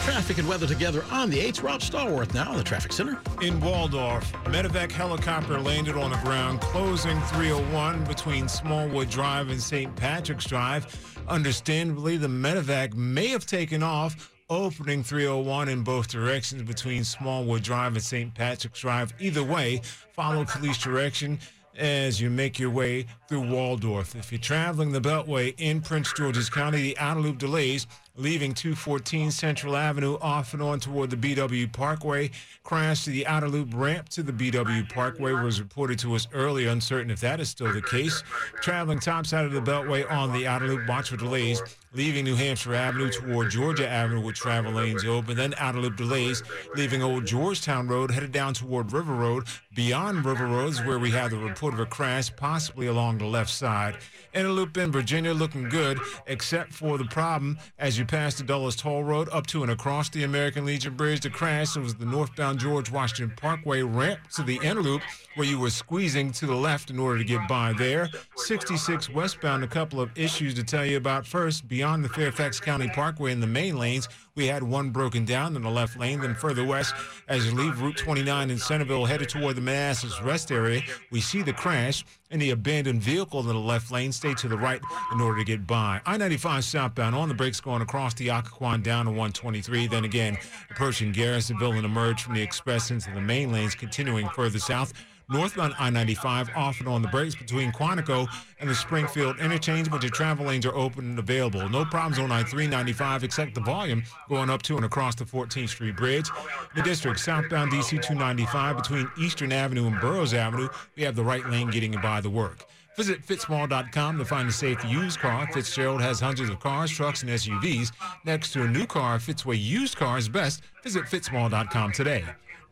Traffic 0.05 0.39
and 0.39 0.47
weather 0.47 0.67
together 0.67 1.05
on 1.11 1.31
the 1.31 1.39
8th. 1.39 1.63
Rob 1.63 1.81
Stallworth 1.81 2.35
now 2.35 2.53
in 2.53 2.59
the 2.59 2.63
traffic 2.63 2.93
center. 2.93 3.19
In 3.41 3.59
Waldorf, 3.61 4.31
Medevac 4.45 4.93
helicopter 4.93 5.59
landed 5.59 5.97
on 5.97 6.11
the 6.11 6.19
ground, 6.19 6.61
closing 6.61 7.19
301 7.23 8.05
between 8.05 8.47
Smallwood 8.47 9.09
Drive 9.09 9.49
and 9.49 9.61
St. 9.61 9.95
Patrick's 9.97 10.45
Drive. 10.45 11.19
Understandably, 11.27 12.19
the 12.19 12.29
Medevac 12.29 12.95
may 12.95 13.29
have 13.29 13.47
taken 13.47 13.83
off 13.83 14.34
opening 14.51 15.03
301 15.03 15.69
in 15.69 15.83
both 15.83 16.09
directions 16.09 16.63
between 16.63 17.03
Smallwood 17.05 17.63
Drive 17.63 17.95
and 17.95 18.03
St. 18.03 18.35
Patrick's 18.35 18.81
Drive. 18.81 19.15
Either 19.19 19.43
way, 19.43 19.81
follow 20.13 20.45
police 20.45 20.79
direction 20.79 21.39
as 21.77 22.21
you 22.21 22.31
make 22.31 22.59
your 22.59 22.71
way 22.71 23.07
through 23.29 23.51
Waldorf. 23.51 24.15
If 24.15 24.31
you're 24.31 24.41
traveling 24.41 24.93
the 24.93 25.01
Beltway 25.01 25.55
in 25.59 25.81
Prince 25.81 26.13
George's 26.13 26.51
County, 26.51 26.83
the 26.83 26.99
outer 26.99 27.21
loop 27.21 27.39
delays 27.39 27.87
leaving 28.17 28.55
214 28.55 29.31
Central 29.31 29.77
Avenue 29.77 30.17
off 30.21 30.55
and 30.55 30.63
on 30.63 30.79
toward 30.79 31.11
the 31.11 31.17
BW 31.17 31.73
Parkway. 31.73 32.31
Crash 32.63 33.05
to 33.05 33.11
the 33.11 33.27
outer 33.27 33.49
loop 33.49 33.71
ramp 33.75 34.09
to 34.11 34.23
the 34.23 34.33
BW 34.33 34.89
Parkway 34.93 35.33
was 35.33 35.61
reported 35.61 35.99
to 36.01 36.15
us 36.15 36.29
earlier. 36.33 36.71
Uncertain 36.71 37.11
if 37.11 37.21
that 37.21 37.41
is 37.41 37.49
still 37.49 37.73
the 37.73 37.83
case. 37.83 38.23
Traveling 38.61 39.01
top 39.01 39.27
side 39.27 39.45
of 39.45 39.53
the 39.53 39.61
Beltway 39.61 40.09
on 40.11 40.33
the 40.33 40.47
outer 40.47 40.69
loop, 40.69 40.89
watch 40.89 41.11
for 41.11 41.17
delays 41.17 41.61
leaving 41.95 42.25
New 42.25 42.35
Hampshire 42.35 42.75
Avenue 42.75 43.09
toward 43.09 43.51
Georgia 43.51 43.89
Avenue 43.89 44.21
with 44.21 44.35
travel 44.35 44.73
lanes 44.73 45.05
open. 45.05 45.37
Then 45.37 45.55
outer 45.59 45.79
loop 45.81 45.97
delays, 45.97 46.43
leaving 46.75 47.03
Old 47.03 47.25
Georgetown 47.25 47.87
Road 47.87 48.11
headed 48.11 48.33
down 48.33 48.55
toward 48.55 48.93
River 48.93 49.15
Road. 49.15 49.45
Beyond 49.75 50.25
River 50.25 50.47
Road 50.47 50.65
where 50.85 50.99
we 50.99 51.11
have 51.11 51.31
the 51.31 51.37
report 51.37 51.75
of 51.75 51.81
a 51.81 51.87
crash, 51.87 52.35
possibly 52.35 52.87
along 52.87 53.19
the 53.19 53.27
left 53.27 53.51
side. 53.51 53.99
Inner 54.33 54.49
loop 54.49 54.77
in 54.77 54.91
Virginia 54.91 55.33
looking 55.33 55.69
good, 55.69 55.99
except 56.27 56.73
for 56.73 56.97
the 56.97 57.05
problem 57.05 57.59
as 57.79 57.99
you 57.99 58.04
pass 58.05 58.35
the 58.35 58.45
Dulles 58.45 58.77
Toll 58.77 59.05
Road 59.05 59.29
up 59.31 59.47
to 59.49 59.63
and 59.63 59.73
across 59.73 60.09
the 60.09 60.25
American 60.25 60.65
Legion 60.65 60.95
Bridge. 60.95 61.21
The 61.21 61.31
crash 61.31 61.77
was 61.77 61.95
the 61.95 62.05
northbound 62.05 62.59
George 62.59 62.91
Washington 62.91 63.37
Parkway 63.37 63.83
ramp 63.83 64.21
to 64.35 64.43
the 64.43 64.59
inner 64.63 64.83
loop 64.83 65.03
where 65.35 65.47
you 65.47 65.59
were 65.59 65.71
squeezing 65.71 66.33
to 66.33 66.47
the 66.47 66.55
left 66.55 66.91
in 66.91 66.99
order 66.99 67.19
to 67.19 67.25
get 67.25 67.47
by 67.49 67.73
there. 67.73 68.09
66 68.37 69.11
westbound, 69.11 69.65
a 69.65 69.69
couple 69.69 70.01
of 70.01 70.11
issues 70.17 70.55
to 70.55 70.65
tell 70.65 70.85
you 70.85 70.97
about 70.97 71.27
first. 71.27 71.69
Beyond 71.69 72.05
the 72.05 72.09
Fairfax 72.09 72.61
County 72.61 72.89
Parkway 72.89 73.33
in 73.33 73.41
the 73.41 73.47
main 73.47 73.79
lanes, 73.79 74.09
we 74.37 74.47
had 74.47 74.63
one 74.63 74.91
broken 74.91 75.25
down 75.25 75.55
in 75.55 75.63
the 75.63 75.71
left 75.71 75.99
lane. 75.99 76.21
Then 76.21 76.35
further 76.35 76.65
west, 76.65 76.95
as 77.29 77.47
you 77.47 77.55
leave 77.55 77.81
Route 77.81 77.97
29 77.97 78.51
in 78.51 78.59
Centreville, 78.59 79.05
headed 79.05 79.29
toward 79.29 79.57
the 79.57 79.61
Manassas 79.61 80.21
Rest 80.23 80.51
area, 80.51 80.83
we 81.11 81.21
see 81.21 81.43
the 81.43 81.53
crash 81.53 82.05
and 82.31 82.43
the 82.43 82.51
abandoned 82.51 83.01
vehicle 83.01 83.41
in 83.41 83.47
the 83.47 83.55
left 83.55 83.93
lane. 83.93 84.11
Stay 84.11 84.35
to 84.35 84.49
the 84.49 84.57
right 84.57 84.81
in 85.13 85.21
order 85.21 85.39
to 85.39 85.45
get 85.45 85.67
by. 85.67 86.01
I-95 86.05 86.65
southbound 86.65 87.15
on 87.15 87.29
the 87.29 87.35
brakes 87.35 87.61
going 87.61 87.83
across 87.83 88.15
the 88.15 88.29
Occoquan 88.29 88.83
down 88.83 89.05
to 89.05 89.13
123. 89.13 89.87
Then 89.87 90.05
again, 90.05 90.37
approaching 90.71 91.13
Garrisonville 91.13 91.77
and 91.77 91.85
emerge 91.85 92.23
from 92.23 92.35
the 92.35 92.43
express 92.43 92.91
into 92.91 93.13
the 93.13 93.21
main 93.21 93.53
lanes, 93.53 93.75
continuing 93.75 94.29
further 94.31 94.59
south 94.59 94.93
northbound 95.31 95.75
I-95 95.79 96.57
off 96.57 96.81
and 96.81 96.89
on 96.89 97.03
the 97.03 97.09
brakes 97.09 97.35
between 97.35 97.73
Quantico 97.73 98.29
and 98.61 98.69
the 98.69 98.75
Springfield 98.75 99.39
interchange, 99.39 99.91
but 99.91 100.01
the 100.01 100.09
travel 100.09 100.47
lanes 100.47 100.67
are 100.67 100.75
open 100.75 101.05
and 101.05 101.19
available. 101.19 101.69
No 101.69 101.85
problems 101.85 102.19
on 102.19 102.31
I-395 102.31 103.23
except 103.23 103.55
the 103.55 103.61
volume 103.61 104.03
going 104.29 104.51
up 104.51 104.63
to 104.63 104.77
and 104.77 104.85
across 104.85 105.15
the 105.15 105.25
14th 105.25 105.69
Street 105.71 105.97
Bridge. 105.97 106.29
The 106.75 106.83
district 106.83 107.21
southbound 107.21 107.73
DC 107.73 107.91
295 107.91 108.77
between 108.77 109.11
Eastern 109.19 109.53
Avenue 109.53 109.87
and 109.87 110.01
Burroughs 110.01 110.35
Avenue, 110.35 110.69
we 110.97 111.03
have 111.03 111.17
the 111.17 111.25
right 111.25 111.47
lane 111.49 111.71
getting 111.71 111.93
by 111.93 112.21
the 112.21 112.31
work. 112.31 112.67
Visit 112.97 113.27
fitzmall.com 113.27 114.19
to 114.19 114.25
find 114.25 114.49
a 114.49 114.53
safe 114.53 114.85
used 114.85 115.19
car. 115.19 115.49
Fitzgerald 115.53 116.01
has 116.01 116.21
hundreds 116.21 116.49
of 116.51 116.61
cars, 116.61 116.91
trucks, 116.91 117.23
and 117.23 117.31
SUVs. 117.31 117.91
Next 118.25 118.53
to 118.53 118.63
a 118.63 118.69
new 118.69 118.87
car, 118.87 119.19
Fitzway 119.19 119.61
used 119.61 119.97
cars 119.97 120.29
best. 120.29 120.63
Visit 120.85 121.05
fitzmall.com 121.05 121.93
today. 121.93 122.25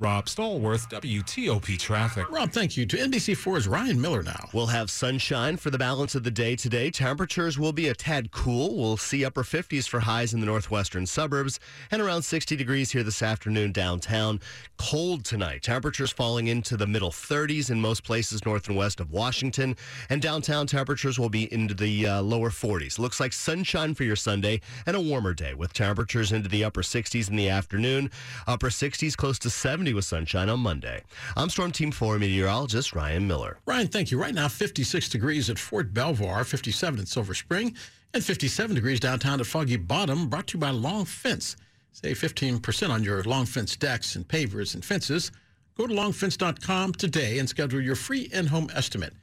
Rob 0.03 0.27
Stallworth, 0.27 0.91
WTOP 0.91 1.79
Traffic. 1.79 2.29
Rob, 2.29 2.51
thank 2.51 2.77
you. 2.77 2.85
To 2.87 2.97
NBC4's 2.97 3.69
Ryan 3.69 4.01
Miller 4.01 4.25
now. 4.25 4.49
We'll 4.53 4.67
have 4.67 4.91
sunshine 4.91 5.57
for 5.57 5.71
the 5.71 5.79
balance 5.79 6.17
of 6.17 6.25
the 6.25 6.31
day 6.31 6.57
today. 6.57 6.91
Temperatures 6.91 7.57
will 7.57 7.73
be 7.73 7.87
a 7.87 7.95
tad 7.95 8.33
cool. 8.33 8.77
We'll 8.77 8.97
see 8.97 9.25
upper 9.25 9.45
50s 9.45 9.89
for 9.89 10.01
highs 10.01 10.35
in 10.35 10.41
the 10.41 10.47
northwestern 10.47 11.07
suburbs 11.07 11.61
and 11.93 12.03
around 12.03 12.23
60 12.23 12.57
degrees 12.57 12.91
here 12.91 13.05
this 13.05 13.23
afternoon 13.23 13.71
downtown. 13.71 14.41
Cold 14.77 15.25
tonight. 15.25 15.63
Temperatures 15.63 16.11
falling 16.11 16.49
into 16.49 16.77
the 16.77 16.87
middle 16.89 17.13
30s 17.13 17.71
in 17.71 17.81
most 17.81 18.03
places 18.03 18.45
north 18.45 18.67
and 18.67 18.77
west 18.77 18.99
of 18.99 19.13
Washington. 19.13 19.77
And 20.11 20.21
downtown 20.21 20.67
temperatures 20.67 21.17
will 21.17 21.29
be 21.29 21.53
into 21.53 21.75
the 21.75 22.09
uh, 22.09 22.23
lower 22.23 22.51
40s. 22.51 22.99
Looks 22.99 23.21
like 23.21 23.33
sunshine 23.33 23.95
for 23.95 24.03
your 24.03 24.17
Sunday 24.17 24.63
and 24.85 24.97
a 24.97 25.01
warmer 25.01 25.33
day 25.33 25.55
with 25.55 25.73
temperatures 25.73 26.33
into 26.33 26.49
the 26.49 26.65
upper 26.65 26.83
60s 26.83 27.31
in 27.31 27.37
the 27.37 27.49
afternoon. 27.49 28.11
Upper 28.49 28.69
60s 28.69 29.17
close 29.17 29.39
to 29.39 29.49
70 29.49 29.92
with 29.95 30.05
sunshine 30.05 30.49
on 30.49 30.61
Monday. 30.61 31.03
I'm 31.37 31.51
Storm 31.51 31.73
Team 31.73 31.91
4 31.91 32.19
meteorologist 32.19 32.95
Ryan 32.95 33.27
Miller. 33.27 33.59
Ryan, 33.67 33.89
thank 33.89 34.11
you. 34.11 34.21
Right 34.21 34.35
now, 34.35 34.49
56 34.49 35.09
degrees 35.09 35.51
at 35.51 35.59
Fort 35.59 35.93
Belvoir, 35.93 36.45
57 36.45 37.01
at 37.01 37.09
Silver 37.09 37.35
Spring, 37.35 37.75
and 38.15 38.25
57 38.25 38.75
degrees 38.75 39.01
downtown 39.01 39.41
at 39.41 39.47
Foggy 39.47 39.77
Bottom, 39.77 40.29
brought 40.29 40.49
to 40.49 40.55
you 40.55 40.61
by 40.61 40.71
Long 40.71 41.05
Fence. 41.05 41.57
Save 41.93 42.19
15% 42.19 42.91
on 42.91 43.05
your 43.05 43.23
Long 43.25 43.47
Fence 43.47 43.77
decks 43.77 44.17
and 44.17 44.27
pavers 44.27 44.75
and 44.75 44.85
fences. 44.85 45.31
Go 45.77 45.87
to 45.87 45.95
longfence.com 45.95 46.93
today 46.93 47.39
and 47.39 47.49
schedule 47.49 47.81
your 47.81 47.95
free 47.95 48.29
in-home 48.33 48.71
estimate. 48.75 49.15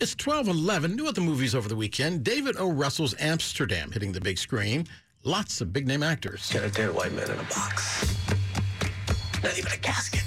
It's 0.00 0.16
12:11. 0.16 0.96
New 0.96 1.06
at 1.06 1.14
the 1.14 1.20
movies 1.20 1.54
over 1.54 1.68
the 1.68 1.76
weekend. 1.76 2.24
David 2.24 2.56
O. 2.58 2.70
Russell's 2.70 3.14
Amsterdam 3.20 3.92
hitting 3.92 4.12
the 4.12 4.20
big 4.20 4.38
screen. 4.38 4.86
Lots 5.22 5.60
of 5.60 5.72
big 5.72 5.86
name 5.86 6.02
actors. 6.02 6.50
Got 6.52 6.64
a 6.64 6.70
dead 6.70 6.92
white 6.92 7.12
man 7.12 7.30
in 7.30 7.38
a 7.38 7.44
box. 7.44 8.16
Not 9.42 9.58
even 9.58 9.72
a 9.72 9.76
casket. 9.76 10.22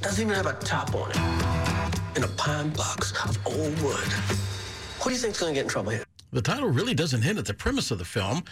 Doesn't 0.00 0.22
even 0.22 0.34
have 0.34 0.46
a 0.46 0.54
top 0.64 0.94
on 0.94 1.10
it. 1.10 2.16
In 2.16 2.24
a 2.24 2.28
pine 2.28 2.70
box 2.70 3.12
of 3.24 3.38
old 3.46 3.78
wood. 3.82 4.08
Who 5.00 5.10
do 5.10 5.10
you 5.10 5.18
think's 5.18 5.38
gonna 5.38 5.52
get 5.52 5.64
in 5.64 5.68
trouble 5.68 5.90
here? 5.90 6.04
The 6.32 6.40
title 6.40 6.68
really 6.68 6.94
doesn't 6.94 7.20
hint 7.20 7.38
at 7.38 7.44
the 7.44 7.52
premise 7.54 7.90
of 7.90 7.98
the 7.98 8.04
film. 8.04 8.44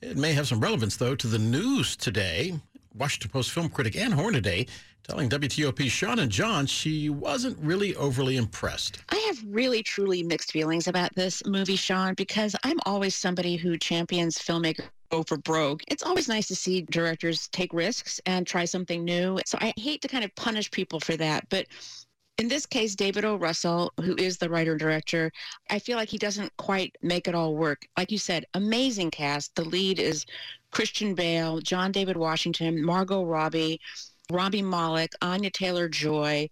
It 0.00 0.16
may 0.16 0.32
have 0.32 0.48
some 0.48 0.60
relevance, 0.60 0.96
though, 0.96 1.14
to 1.14 1.26
the 1.26 1.38
news 1.38 1.96
today. 1.96 2.58
Washington 2.94 3.30
Post 3.30 3.50
film 3.50 3.68
critic 3.68 3.94
Ann 3.96 4.12
Hornaday 4.12 4.66
telling 5.06 5.28
WTOP 5.28 5.88
Sean 5.88 6.18
and 6.18 6.32
John 6.32 6.66
she 6.66 7.10
wasn't 7.10 7.56
really 7.60 7.94
overly 7.94 8.36
impressed. 8.36 8.98
I 9.08 9.16
have 9.28 9.38
really, 9.46 9.82
truly 9.82 10.24
mixed 10.24 10.50
feelings 10.50 10.88
about 10.88 11.14
this 11.14 11.46
movie, 11.46 11.76
Sean, 11.76 12.14
because 12.14 12.56
I'm 12.64 12.78
always 12.86 13.14
somebody 13.14 13.54
who 13.54 13.78
champions 13.78 14.36
filmmakers 14.36 14.88
over 15.12 15.36
broke. 15.36 15.82
It's 15.86 16.02
always 16.02 16.28
nice 16.28 16.48
to 16.48 16.56
see 16.56 16.82
directors 16.82 17.46
take 17.48 17.72
risks 17.72 18.20
and 18.26 18.44
try 18.44 18.64
something 18.64 19.04
new. 19.04 19.38
So 19.46 19.58
I 19.60 19.72
hate 19.76 20.02
to 20.02 20.08
kind 20.08 20.24
of 20.24 20.34
punish 20.34 20.72
people 20.72 20.98
for 20.98 21.16
that, 21.16 21.48
but 21.50 21.66
in 22.38 22.48
this 22.48 22.66
case, 22.66 22.94
David 22.94 23.24
O. 23.24 23.36
Russell, 23.36 23.92
who 24.02 24.14
is 24.16 24.36
the 24.36 24.50
writer 24.50 24.72
and 24.72 24.80
director, 24.80 25.32
I 25.70 25.78
feel 25.78 25.96
like 25.96 26.08
he 26.08 26.18
doesn't 26.18 26.54
quite 26.58 26.94
make 27.00 27.28
it 27.28 27.34
all 27.34 27.54
work. 27.54 27.86
Like 27.96 28.10
you 28.10 28.18
said, 28.18 28.44
amazing 28.54 29.10
cast. 29.10 29.54
The 29.54 29.64
lead 29.64 29.98
is 29.98 30.26
Christian 30.70 31.14
Bale, 31.14 31.60
John 31.60 31.92
David 31.92 32.16
Washington, 32.16 32.84
Margot 32.84 33.24
Robbie, 33.24 33.80
Rami 34.30 34.62
Malek, 34.62 35.12
Anya 35.22 35.50
Taylor 35.50 35.88
Joy, 35.88 36.48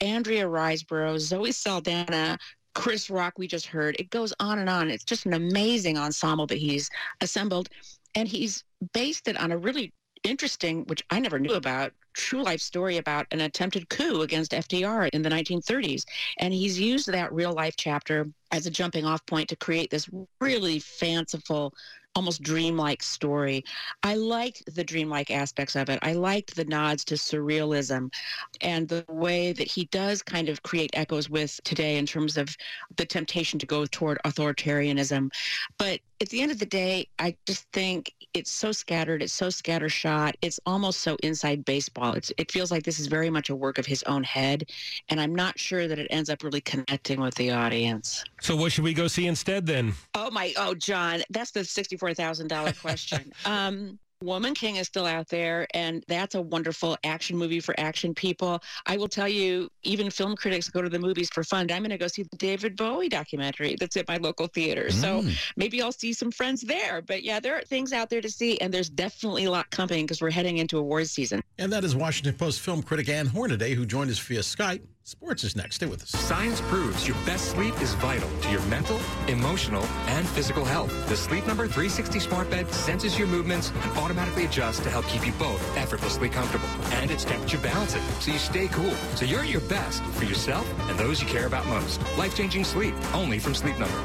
Andrea 0.00 0.46
Riseborough, 0.46 1.18
Zoe 1.18 1.52
Saldana, 1.52 2.38
Chris 2.74 3.08
Rock, 3.08 3.34
we 3.38 3.46
just 3.46 3.66
heard. 3.66 3.96
It 3.98 4.10
goes 4.10 4.34
on 4.40 4.58
and 4.58 4.68
on. 4.68 4.90
It's 4.90 5.04
just 5.04 5.26
an 5.26 5.34
amazing 5.34 5.96
ensemble 5.96 6.46
that 6.48 6.58
he's 6.58 6.90
assembled. 7.20 7.68
And 8.14 8.28
he's 8.28 8.64
based 8.92 9.28
it 9.28 9.36
on 9.36 9.52
a 9.52 9.58
really 9.58 9.92
interesting, 10.24 10.84
which 10.84 11.02
I 11.10 11.20
never 11.20 11.38
knew 11.38 11.54
about, 11.54 11.92
true 12.14 12.42
life 12.42 12.60
story 12.60 12.96
about 12.96 13.26
an 13.30 13.42
attempted 13.42 13.88
coup 13.88 14.22
against 14.22 14.52
FDR 14.52 15.08
in 15.12 15.22
the 15.22 15.30
1930s. 15.30 16.04
And 16.38 16.54
he's 16.54 16.80
used 16.80 17.10
that 17.12 17.32
real 17.32 17.52
life 17.52 17.74
chapter 17.76 18.28
as 18.52 18.66
a 18.66 18.70
jumping 18.70 19.04
off 19.04 19.24
point 19.26 19.48
to 19.50 19.56
create 19.56 19.90
this 19.90 20.08
really 20.40 20.78
fanciful 20.78 21.74
almost 22.14 22.42
dreamlike 22.42 23.02
story. 23.02 23.64
I 24.02 24.14
liked 24.14 24.62
the 24.74 24.84
dreamlike 24.84 25.30
aspects 25.30 25.74
of 25.74 25.88
it. 25.88 25.98
I 26.02 26.12
liked 26.12 26.54
the 26.54 26.64
nods 26.64 27.04
to 27.06 27.14
surrealism 27.14 28.12
and 28.60 28.88
the 28.88 29.04
way 29.08 29.52
that 29.52 29.66
he 29.66 29.86
does 29.86 30.22
kind 30.22 30.48
of 30.48 30.62
create 30.62 30.90
echoes 30.94 31.28
with 31.28 31.58
today 31.64 31.96
in 31.96 32.06
terms 32.06 32.36
of 32.36 32.56
the 32.96 33.04
temptation 33.04 33.58
to 33.58 33.66
go 33.66 33.84
toward 33.86 34.18
authoritarianism. 34.24 35.30
But 35.78 36.00
at 36.20 36.28
the 36.28 36.40
end 36.40 36.52
of 36.52 36.58
the 36.58 36.66
day, 36.66 37.08
I 37.18 37.36
just 37.46 37.70
think 37.72 38.12
it's 38.32 38.50
so 38.50 38.72
scattered, 38.72 39.22
it's 39.22 39.32
so 39.32 39.48
scattershot, 39.48 40.34
it's 40.42 40.60
almost 40.66 41.00
so 41.00 41.16
inside 41.22 41.64
baseball. 41.64 42.03
It's, 42.12 42.32
it 42.36 42.50
feels 42.50 42.70
like 42.70 42.82
this 42.84 43.00
is 43.00 43.06
very 43.06 43.30
much 43.30 43.50
a 43.50 43.54
work 43.54 43.78
of 43.78 43.86
his 43.86 44.02
own 44.04 44.22
head, 44.22 44.70
and 45.08 45.20
I'm 45.20 45.34
not 45.34 45.58
sure 45.58 45.88
that 45.88 45.98
it 45.98 46.06
ends 46.10 46.30
up 46.30 46.42
really 46.42 46.60
connecting 46.60 47.20
with 47.20 47.34
the 47.34 47.50
audience. 47.50 48.24
So, 48.40 48.54
what 48.56 48.72
should 48.72 48.84
we 48.84 48.94
go 48.94 49.08
see 49.08 49.26
instead 49.26 49.66
then? 49.66 49.94
Oh 50.14 50.30
my, 50.30 50.52
oh 50.56 50.74
John, 50.74 51.22
that's 51.30 51.50
the 51.50 51.64
sixty-four 51.64 52.14
thousand 52.14 52.48
dollar 52.48 52.72
question. 52.72 53.32
um, 53.44 53.98
Woman 54.22 54.54
King 54.54 54.76
is 54.76 54.86
still 54.86 55.06
out 55.06 55.28
there, 55.28 55.66
and 55.74 56.02
that's 56.08 56.34
a 56.34 56.40
wonderful 56.40 56.96
action 57.04 57.36
movie 57.36 57.60
for 57.60 57.74
action 57.78 58.14
people. 58.14 58.62
I 58.86 58.96
will 58.96 59.08
tell 59.08 59.28
you, 59.28 59.68
even 59.82 60.10
film 60.10 60.36
critics 60.36 60.68
go 60.68 60.82
to 60.82 60.88
the 60.88 60.98
movies 60.98 61.28
for 61.30 61.44
fun. 61.44 61.70
I'm 61.70 61.82
going 61.82 61.90
to 61.90 61.98
go 61.98 62.06
see 62.06 62.22
the 62.22 62.36
David 62.36 62.76
Bowie 62.76 63.08
documentary 63.08 63.76
that's 63.78 63.96
at 63.96 64.08
my 64.08 64.16
local 64.16 64.46
theater. 64.46 64.86
Mm. 64.88 64.92
So 64.92 65.24
maybe 65.56 65.82
I'll 65.82 65.92
see 65.92 66.12
some 66.12 66.30
friends 66.30 66.62
there. 66.62 67.02
But 67.02 67.22
yeah, 67.22 67.40
there 67.40 67.56
are 67.56 67.62
things 67.62 67.92
out 67.92 68.10
there 68.10 68.20
to 68.20 68.30
see, 68.30 68.58
and 68.60 68.72
there's 68.72 68.88
definitely 68.88 69.44
a 69.44 69.50
lot 69.50 69.70
coming 69.70 70.04
because 70.04 70.22
we're 70.22 70.30
heading 70.30 70.58
into 70.58 70.78
awards 70.78 71.10
season. 71.10 71.42
And 71.58 71.72
that 71.72 71.84
is 71.84 71.94
Washington 71.94 72.34
Post 72.34 72.60
film 72.60 72.82
critic 72.82 73.08
Ann 73.08 73.26
Hornaday, 73.26 73.74
who 73.74 73.84
joined 73.84 74.10
us 74.10 74.18
via 74.18 74.40
Skype. 74.40 74.82
Sports 75.06 75.44
is 75.44 75.54
next. 75.54 75.76
Stay 75.76 75.86
with 75.86 76.02
us. 76.02 76.08
Science 76.08 76.62
proves 76.62 77.06
your 77.06 77.16
best 77.26 77.50
sleep 77.50 77.78
is 77.82 77.92
vital 77.96 78.28
to 78.40 78.50
your 78.50 78.62
mental, 78.62 78.98
emotional, 79.28 79.82
and 80.06 80.26
physical 80.26 80.64
health. 80.64 80.90
The 81.10 81.16
Sleep 81.16 81.46
Number 81.46 81.64
360 81.64 82.18
smart 82.20 82.48
bed 82.48 82.70
senses 82.70 83.18
your 83.18 83.28
movements 83.28 83.70
and 83.82 83.98
automatically 83.98 84.46
adjusts 84.46 84.80
to 84.80 84.88
help 84.88 85.06
keep 85.08 85.26
you 85.26 85.34
both 85.34 85.60
effortlessly 85.76 86.30
comfortable. 86.30 86.68
And 86.94 87.10
it's 87.10 87.22
temperature 87.22 87.58
balancing, 87.58 88.00
so 88.18 88.32
you 88.32 88.38
stay 88.38 88.66
cool. 88.68 88.94
So 89.14 89.26
you're 89.26 89.40
at 89.40 89.50
your 89.50 89.60
best 89.62 90.02
for 90.02 90.24
yourself 90.24 90.66
and 90.88 90.98
those 90.98 91.20
you 91.20 91.28
care 91.28 91.46
about 91.46 91.66
most. 91.66 92.00
Life-changing 92.16 92.64
sleep, 92.64 92.94
only 93.12 93.38
from 93.38 93.54
Sleep 93.54 93.78
Number. 93.78 94.00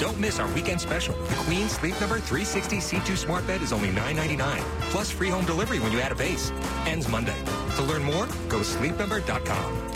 Don't 0.00 0.18
miss 0.18 0.40
our 0.40 0.52
weekend 0.54 0.80
special. 0.80 1.14
The 1.14 1.36
Queen 1.46 1.68
Sleep 1.68 1.94
Number 2.00 2.18
360 2.18 2.78
C2 2.78 3.16
Smart 3.16 3.46
Bed 3.46 3.62
is 3.62 3.72
only 3.72 3.90
$9.99, 3.90 4.58
plus 4.90 5.08
free 5.08 5.28
home 5.28 5.44
delivery 5.44 5.78
when 5.78 5.92
you 5.92 6.00
add 6.00 6.10
a 6.10 6.16
base. 6.16 6.50
Ends 6.86 7.08
Monday. 7.08 7.40
To 7.76 7.82
learn 7.82 8.02
more, 8.02 8.26
go 8.48 8.58
to 8.58 8.64
sleepnumber.com. 8.64 9.92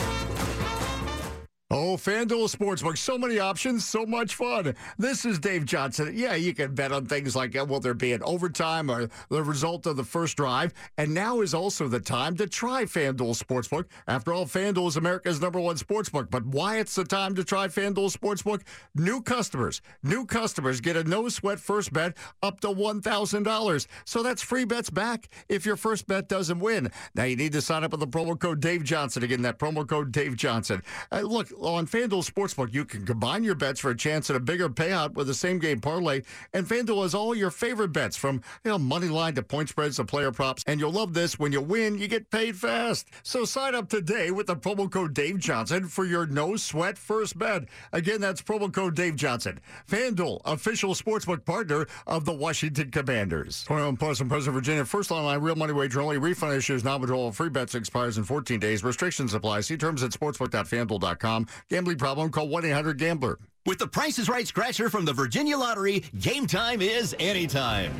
Oh, 1.68 1.96
FanDuel 1.96 2.48
Sportsbook. 2.48 2.96
So 2.96 3.18
many 3.18 3.40
options, 3.40 3.84
so 3.84 4.06
much 4.06 4.36
fun. 4.36 4.76
This 4.98 5.24
is 5.24 5.40
Dave 5.40 5.64
Johnson. 5.64 6.12
Yeah, 6.14 6.36
you 6.36 6.54
can 6.54 6.76
bet 6.76 6.92
on 6.92 7.06
things 7.06 7.34
like 7.34 7.56
uh, 7.56 7.64
will 7.64 7.80
there 7.80 7.92
be 7.92 8.12
an 8.12 8.22
overtime 8.22 8.88
or 8.88 9.08
the 9.30 9.42
result 9.42 9.84
of 9.86 9.96
the 9.96 10.04
first 10.04 10.36
drive. 10.36 10.72
And 10.96 11.12
now 11.12 11.40
is 11.40 11.54
also 11.54 11.88
the 11.88 11.98
time 11.98 12.36
to 12.36 12.46
try 12.46 12.84
FanDuel 12.84 13.36
Sportsbook. 13.36 13.86
After 14.06 14.32
all, 14.32 14.46
FanDuel 14.46 14.86
is 14.86 14.96
America's 14.96 15.40
number 15.40 15.58
one 15.58 15.74
sportsbook. 15.74 16.30
But 16.30 16.46
why 16.46 16.76
it's 16.78 16.94
the 16.94 17.02
time 17.02 17.34
to 17.34 17.42
try 17.42 17.66
FanDuel 17.66 18.16
Sportsbook? 18.16 18.62
New 18.94 19.20
customers. 19.20 19.82
New 20.04 20.24
customers 20.24 20.80
get 20.80 20.96
a 20.96 21.02
no 21.02 21.28
sweat 21.28 21.58
first 21.58 21.92
bet 21.92 22.16
up 22.44 22.60
to 22.60 22.68
$1,000. 22.68 23.86
So 24.04 24.22
that's 24.22 24.40
free 24.40 24.66
bets 24.66 24.88
back 24.88 25.28
if 25.48 25.66
your 25.66 25.76
first 25.76 26.06
bet 26.06 26.28
doesn't 26.28 26.60
win. 26.60 26.92
Now 27.16 27.24
you 27.24 27.34
need 27.34 27.54
to 27.54 27.60
sign 27.60 27.82
up 27.82 27.90
with 27.90 27.98
the 27.98 28.06
promo 28.06 28.38
code 28.38 28.60
Dave 28.60 28.84
Johnson. 28.84 29.24
Again, 29.24 29.42
that 29.42 29.58
promo 29.58 29.84
code 29.84 30.12
Dave 30.12 30.36
Johnson. 30.36 30.80
Uh, 31.10 31.22
look, 31.22 31.48
on 31.60 31.86
FanDuel 31.86 32.28
Sportsbook, 32.28 32.72
you 32.72 32.84
can 32.84 33.06
combine 33.06 33.42
your 33.42 33.54
bets 33.54 33.80
for 33.80 33.90
a 33.90 33.96
chance 33.96 34.30
at 34.30 34.36
a 34.36 34.40
bigger 34.40 34.68
payout 34.68 35.14
with 35.14 35.26
the 35.26 35.34
same 35.34 35.58
game 35.58 35.80
parlay. 35.80 36.22
And 36.52 36.66
FanDuel 36.66 37.02
has 37.02 37.14
all 37.14 37.34
your 37.34 37.50
favorite 37.50 37.92
bets 37.92 38.16
from 38.16 38.42
you 38.64 38.70
know 38.70 38.78
money 38.78 39.08
line 39.08 39.34
to 39.34 39.42
point 39.42 39.68
spreads 39.68 39.96
to 39.96 40.04
player 40.04 40.32
props. 40.32 40.62
And 40.66 40.80
you'll 40.80 40.92
love 40.92 41.14
this 41.14 41.38
when 41.38 41.52
you 41.52 41.60
win, 41.60 41.98
you 41.98 42.08
get 42.08 42.30
paid 42.30 42.56
fast. 42.56 43.08
So 43.22 43.44
sign 43.44 43.74
up 43.74 43.88
today 43.88 44.30
with 44.30 44.46
the 44.46 44.56
promo 44.56 44.90
code 44.90 45.14
Dave 45.14 45.38
Johnson 45.38 45.88
for 45.88 46.04
your 46.04 46.26
no 46.26 46.56
sweat 46.56 46.98
first 46.98 47.38
bet. 47.38 47.64
Again, 47.92 48.20
that's 48.20 48.42
promo 48.42 48.72
code 48.72 48.94
Dave 48.94 49.16
Johnson. 49.16 49.60
FanDuel, 49.88 50.40
official 50.44 50.94
sportsbook 50.94 51.44
partner 51.44 51.86
of 52.06 52.24
the 52.24 52.32
Washington 52.32 52.90
Commanders. 52.90 53.64
21 53.64 53.96
plus 53.96 54.20
in 54.20 54.28
President 54.28 54.54
Virginia. 54.54 54.84
First 54.84 55.10
online 55.10 55.40
real 55.40 55.56
money 55.56 55.72
wager 55.72 56.00
only. 56.00 56.18
Refund 56.18 56.54
issues, 56.54 56.84
non-withdrawal 56.84 57.32
free 57.32 57.48
bets 57.48 57.74
expires 57.74 58.18
in 58.18 58.24
14 58.24 58.60
days. 58.60 58.84
Restrictions 58.84 59.34
apply. 59.34 59.60
See 59.60 59.76
terms 59.76 60.02
at 60.02 60.10
sportsbook.fanduel.com. 60.10 61.45
Gambling 61.68 61.98
problem? 61.98 62.30
Call 62.30 62.48
1-800-GAMBLER. 62.48 63.38
With 63.66 63.78
the 63.78 63.86
Price 63.88 64.18
is 64.18 64.28
Right 64.28 64.46
scratcher 64.46 64.88
from 64.88 65.04
the 65.04 65.12
Virginia 65.12 65.58
Lottery, 65.58 66.04
game 66.20 66.46
time 66.46 66.80
is 66.80 67.16
anytime. 67.18 67.92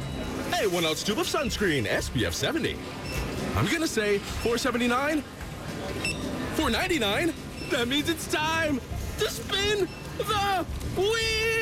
Hey, 0.53 0.67
one 0.69 0.85
ounce 0.85 1.03
tube 1.03 1.19
of 1.19 1.27
sunscreen, 1.27 1.87
SPF 1.87 2.33
70. 2.33 2.77
I'm 3.57 3.67
gonna 3.67 3.89
say 3.89 4.19
479, 4.19 5.23
499. 6.55 7.35
That 7.71 7.89
means 7.89 8.09
it's 8.09 8.29
time 8.29 8.81
to 9.19 9.31
spin 9.31 9.89
the 10.19 10.65
wheel. 10.97 11.56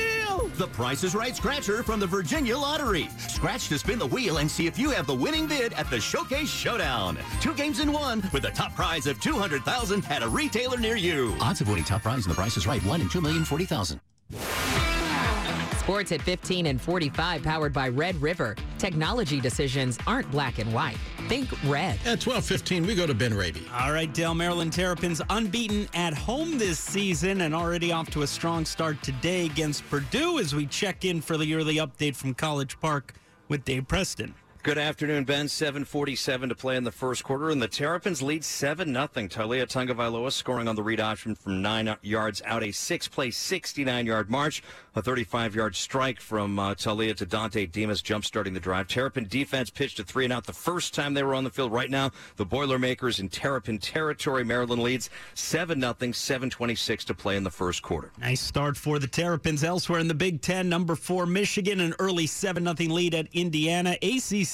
The 0.56 0.68
Price 0.68 1.02
is 1.02 1.16
Right 1.16 1.34
scratcher 1.34 1.82
from 1.82 1.98
the 1.98 2.06
Virginia 2.06 2.56
Lottery. 2.56 3.08
Scratch 3.26 3.68
to 3.70 3.78
spin 3.78 3.98
the 3.98 4.06
wheel 4.06 4.38
and 4.38 4.48
see 4.48 4.68
if 4.68 4.78
you 4.78 4.90
have 4.90 5.04
the 5.04 5.14
winning 5.14 5.48
bid 5.48 5.72
at 5.72 5.90
the 5.90 5.98
Showcase 5.98 6.48
Showdown. 6.48 7.18
Two 7.40 7.54
games 7.54 7.80
in 7.80 7.90
one 7.92 8.22
with 8.32 8.44
a 8.44 8.52
top 8.52 8.72
prize 8.76 9.08
of 9.08 9.20
200000 9.20 10.04
at 10.10 10.22
a 10.22 10.28
retailer 10.28 10.78
near 10.78 10.94
you. 10.94 11.34
Odds 11.40 11.60
of 11.60 11.68
winning 11.68 11.82
top 11.82 12.02
prize 12.02 12.24
in 12.24 12.28
the 12.28 12.36
Price 12.36 12.56
is 12.56 12.68
Right, 12.68 12.84
1 12.84 13.00
in 13.00 13.08
2,040,000. 13.08 13.98
Sports 15.80 16.12
at 16.12 16.22
15 16.22 16.66
and 16.66 16.80
45, 16.80 17.42
powered 17.42 17.72
by 17.72 17.88
Red 17.88 18.14
River. 18.22 18.54
Technology 18.78 19.40
decisions 19.40 19.98
aren't 20.06 20.30
black 20.30 20.58
and 20.60 20.72
white. 20.72 20.96
Think 21.28 21.50
red. 21.64 21.98
At 22.04 22.20
12:15, 22.20 22.86
we 22.86 22.94
go 22.94 23.06
to 23.06 23.14
Ben 23.14 23.32
Raby. 23.34 23.66
All 23.72 23.92
right, 23.92 24.12
Dale 24.12 24.34
Maryland 24.34 24.72
Terrapins 24.72 25.22
unbeaten 25.30 25.88
at 25.94 26.12
home 26.14 26.58
this 26.58 26.78
season 26.78 27.40
and 27.40 27.54
already 27.54 27.92
off 27.92 28.10
to 28.10 28.22
a 28.22 28.26
strong 28.26 28.64
start 28.64 29.02
today 29.02 29.46
against 29.46 29.88
Purdue 29.88 30.38
as 30.38 30.54
we 30.54 30.66
check 30.66 31.04
in 31.04 31.20
for 31.20 31.36
the 31.36 31.46
yearly 31.46 31.76
update 31.76 32.14
from 32.14 32.34
College 32.34 32.78
Park 32.80 33.14
with 33.48 33.64
Dave 33.64 33.88
Preston. 33.88 34.34
Good 34.64 34.78
afternoon, 34.78 35.24
Ben. 35.24 35.46
747 35.46 36.48
to 36.48 36.54
play 36.54 36.76
in 36.76 36.84
the 36.84 36.90
first 36.90 37.22
quarter, 37.22 37.50
and 37.50 37.60
the 37.60 37.68
Terrapins 37.68 38.22
lead 38.22 38.42
7 38.42 38.88
0. 38.88 39.06
Taulia 39.06 39.66
Tagovailoa 39.66 40.32
scoring 40.32 40.68
on 40.68 40.74
the 40.74 40.82
read 40.82 41.00
option 41.00 41.34
from 41.34 41.60
nine 41.60 41.94
yards 42.00 42.40
out, 42.46 42.62
a 42.62 42.72
six 42.72 43.06
play, 43.06 43.30
69 43.30 44.06
yard 44.06 44.30
march. 44.30 44.62
A 44.96 45.02
35 45.02 45.54
yard 45.54 45.76
strike 45.76 46.20
from 46.20 46.58
uh, 46.58 46.72
Taulia 46.74 47.14
to 47.16 47.26
Dontay 47.26 47.70
Demus, 47.70 48.00
jump 48.00 48.24
starting 48.24 48.54
the 48.54 48.60
drive. 48.60 48.86
Terrapin 48.88 49.26
defense 49.28 49.68
pitched 49.68 49.98
a 49.98 50.04
three 50.04 50.24
and 50.24 50.32
out 50.32 50.46
the 50.46 50.52
first 50.52 50.94
time 50.94 51.12
they 51.12 51.24
were 51.24 51.34
on 51.34 51.44
the 51.44 51.50
field. 51.50 51.72
Right 51.72 51.90
now, 51.90 52.12
the 52.36 52.46
Boilermakers 52.46 53.20
in 53.20 53.28
Terrapin 53.28 53.78
territory. 53.78 54.44
Maryland 54.44 54.82
leads 54.82 55.10
7 55.34 55.78
0, 55.78 56.12
726 56.12 57.04
to 57.04 57.12
play 57.12 57.36
in 57.36 57.44
the 57.44 57.50
first 57.50 57.82
quarter. 57.82 58.12
Nice 58.18 58.40
start 58.40 58.78
for 58.78 58.98
the 58.98 59.08
Terrapins. 59.08 59.62
Elsewhere 59.62 59.98
in 59.98 60.08
the 60.08 60.14
Big 60.14 60.40
Ten, 60.40 60.70
number 60.70 60.94
four, 60.94 61.26
Michigan, 61.26 61.80
an 61.80 61.94
early 61.98 62.26
7 62.26 62.64
0 62.64 62.94
lead 62.94 63.14
at 63.14 63.26
Indiana. 63.34 63.98
ACC 64.00 64.53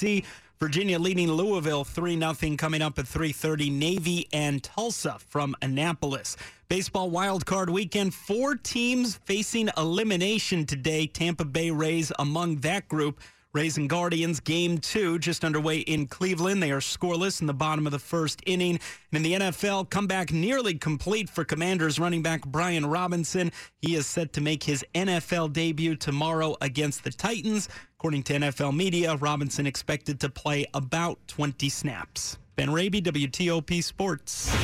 Virginia 0.61 0.99
leading 0.99 1.30
Louisville 1.33 1.85
3 1.85 2.19
0 2.19 2.57
coming 2.57 2.83
up 2.83 2.99
at 2.99 3.07
3:30 3.07 3.71
Navy 3.71 4.28
and 4.33 4.62
Tulsa 4.62 5.19
from 5.28 5.57
Annapolis. 5.62 6.37
Baseball 6.69 7.11
wild 7.11 7.47
card 7.47 7.71
weekend, 7.71 8.14
four 8.14 8.54
teams 8.57 9.16
facing 9.25 9.71
elimination 9.76 10.67
today. 10.67 11.06
Tampa 11.06 11.45
Bay 11.45 11.71
Rays 11.71 12.13
among 12.19 12.56
that 12.56 12.89
group. 12.89 13.21
Rays 13.52 13.76
and 13.76 13.89
Guardians 13.89 14.39
game 14.39 14.78
two 14.78 15.19
just 15.19 15.45
underway 15.45 15.78
in 15.78 16.06
Cleveland. 16.06 16.63
They 16.63 16.71
are 16.71 16.78
scoreless 16.78 17.41
in 17.41 17.49
the 17.49 17.54
bottom 17.54 17.84
of 17.84 17.91
the 17.91 17.99
first 17.99 18.41
inning. 18.47 18.78
And 19.13 19.17
in 19.17 19.23
the 19.23 19.32
NFL, 19.47 19.91
comeback 19.91 20.32
nearly 20.32 20.75
complete 20.75 21.28
for 21.28 21.45
Commanders 21.45 21.99
running 21.99 22.23
back 22.23 22.47
Brian 22.47 22.86
Robinson. 22.86 23.50
He 23.82 23.97
is 23.97 24.06
set 24.06 24.32
to 24.34 24.41
make 24.41 24.63
his 24.63 24.84
NFL 24.95 25.52
debut 25.52 25.97
tomorrow 25.97 26.56
against 26.60 27.02
the 27.02 27.10
Titans. 27.10 27.69
According 27.99 28.23
to 28.25 28.34
NFL 28.34 28.76
media, 28.76 29.17
Robinson 29.17 29.67
expected 29.67 30.21
to 30.21 30.30
play 30.30 30.67
about 30.73 31.19
20 31.26 31.69
snaps. 31.69 32.39
Ben 32.54 32.71
Raby, 32.73 33.02
WTOP 33.02 33.82
Sports. 33.82 34.54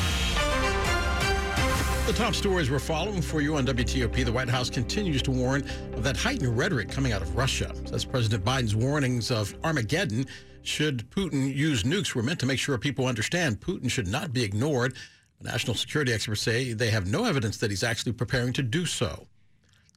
The 2.06 2.12
top 2.12 2.36
stories 2.36 2.70
we're 2.70 2.78
following 2.78 3.20
for 3.20 3.40
you 3.40 3.56
on 3.56 3.66
WTOP. 3.66 4.24
The 4.24 4.30
White 4.30 4.48
House 4.48 4.70
continues 4.70 5.22
to 5.22 5.32
warn 5.32 5.62
of 5.92 6.04
that 6.04 6.16
heightened 6.16 6.56
rhetoric 6.56 6.88
coming 6.88 7.10
out 7.10 7.20
of 7.20 7.34
Russia. 7.34 7.72
That's 7.90 8.04
President 8.04 8.44
Biden's 8.44 8.76
warnings 8.76 9.32
of 9.32 9.56
Armageddon. 9.64 10.24
Should 10.62 11.10
Putin 11.10 11.52
use 11.52 11.82
nukes, 11.82 12.14
we're 12.14 12.22
meant 12.22 12.38
to 12.38 12.46
make 12.46 12.60
sure 12.60 12.78
people 12.78 13.08
understand 13.08 13.60
Putin 13.60 13.90
should 13.90 14.06
not 14.06 14.32
be 14.32 14.44
ignored. 14.44 14.94
National 15.42 15.74
security 15.74 16.12
experts 16.12 16.42
say 16.42 16.74
they 16.74 16.90
have 16.90 17.08
no 17.08 17.24
evidence 17.24 17.56
that 17.56 17.70
he's 17.70 17.82
actually 17.82 18.12
preparing 18.12 18.52
to 18.52 18.62
do 18.62 18.86
so. 18.86 19.26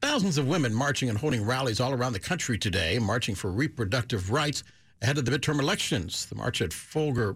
Thousands 0.02 0.39
of 0.39 0.48
women 0.48 0.74
marching 0.74 1.10
and 1.10 1.17
holding 1.19 1.45
rallies 1.45 1.80
all 1.80 1.93
around 1.93 2.13
the 2.13 2.19
country 2.19 2.58
today, 2.58 2.98
marching 2.98 3.36
for 3.36 3.52
reproductive 3.52 4.32
rights 4.32 4.63
ahead 5.04 5.19
of 5.19 5.26
the 5.26 5.32
midterm 5.32 5.60
elections. 5.60 6.26
The 6.26 6.34
march 6.34 6.60
at 6.63 6.74
Folger, 6.74 7.36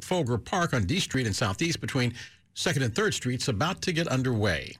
Folger 0.00 0.38
Park 0.38 0.72
on 0.72 0.84
D 0.84 1.00
Street 1.00 1.26
in 1.26 1.34
Southeast 1.34 1.82
between 1.82 2.14
2nd 2.60 2.84
and 2.84 2.94
3rd 2.94 3.14
Streets 3.14 3.48
about 3.48 3.80
to 3.80 3.90
get 3.90 4.06
underway. 4.08 4.76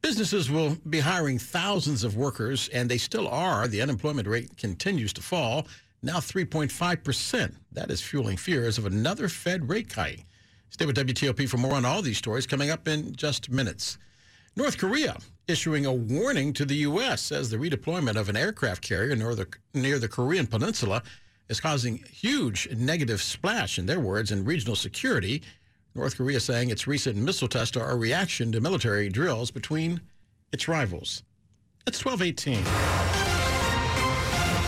Businesses 0.00 0.48
will 0.48 0.76
be 0.88 1.00
hiring 1.00 1.40
thousands 1.40 2.04
of 2.04 2.16
workers, 2.16 2.68
and 2.68 2.88
they 2.88 2.98
still 2.98 3.26
are. 3.26 3.66
The 3.66 3.82
unemployment 3.82 4.28
rate 4.28 4.56
continues 4.56 5.12
to 5.14 5.20
fall, 5.20 5.66
now 6.04 6.18
3.5%. 6.18 7.52
That 7.72 7.90
is 7.90 8.00
fueling 8.00 8.36
fears 8.36 8.78
of 8.78 8.86
another 8.86 9.28
Fed 9.28 9.68
rate 9.68 9.92
hike. 9.92 10.24
Stay 10.70 10.86
with 10.86 10.96
WTOP 10.96 11.48
for 11.48 11.56
more 11.56 11.74
on 11.74 11.84
all 11.84 12.00
these 12.00 12.16
stories 12.16 12.46
coming 12.46 12.70
up 12.70 12.86
in 12.86 13.12
just 13.16 13.50
minutes. 13.50 13.98
North 14.54 14.78
Korea 14.78 15.18
issuing 15.48 15.86
a 15.86 15.92
warning 15.92 16.52
to 16.52 16.64
the 16.64 16.76
U.S. 16.76 17.32
as 17.32 17.50
the 17.50 17.56
redeployment 17.56 18.14
of 18.14 18.28
an 18.28 18.36
aircraft 18.36 18.82
carrier 18.82 19.16
near 19.16 19.34
the, 19.34 19.48
near 19.74 19.98
the 19.98 20.08
Korean 20.08 20.46
peninsula 20.46 21.02
is 21.48 21.60
causing 21.60 22.04
huge 22.08 22.68
negative 22.70 23.20
splash, 23.20 23.80
in 23.80 23.86
their 23.86 23.98
words, 23.98 24.30
in 24.30 24.44
regional 24.44 24.76
security. 24.76 25.42
North 25.94 26.16
Korea 26.16 26.40
saying 26.40 26.70
its 26.70 26.86
recent 26.86 27.16
missile 27.16 27.48
tests 27.48 27.76
are 27.76 27.90
a 27.90 27.96
reaction 27.96 28.52
to 28.52 28.60
military 28.60 29.08
drills 29.08 29.50
between 29.50 30.00
its 30.52 30.68
rivals. 30.68 31.22
It's 31.86 32.04
1218. 32.04 32.64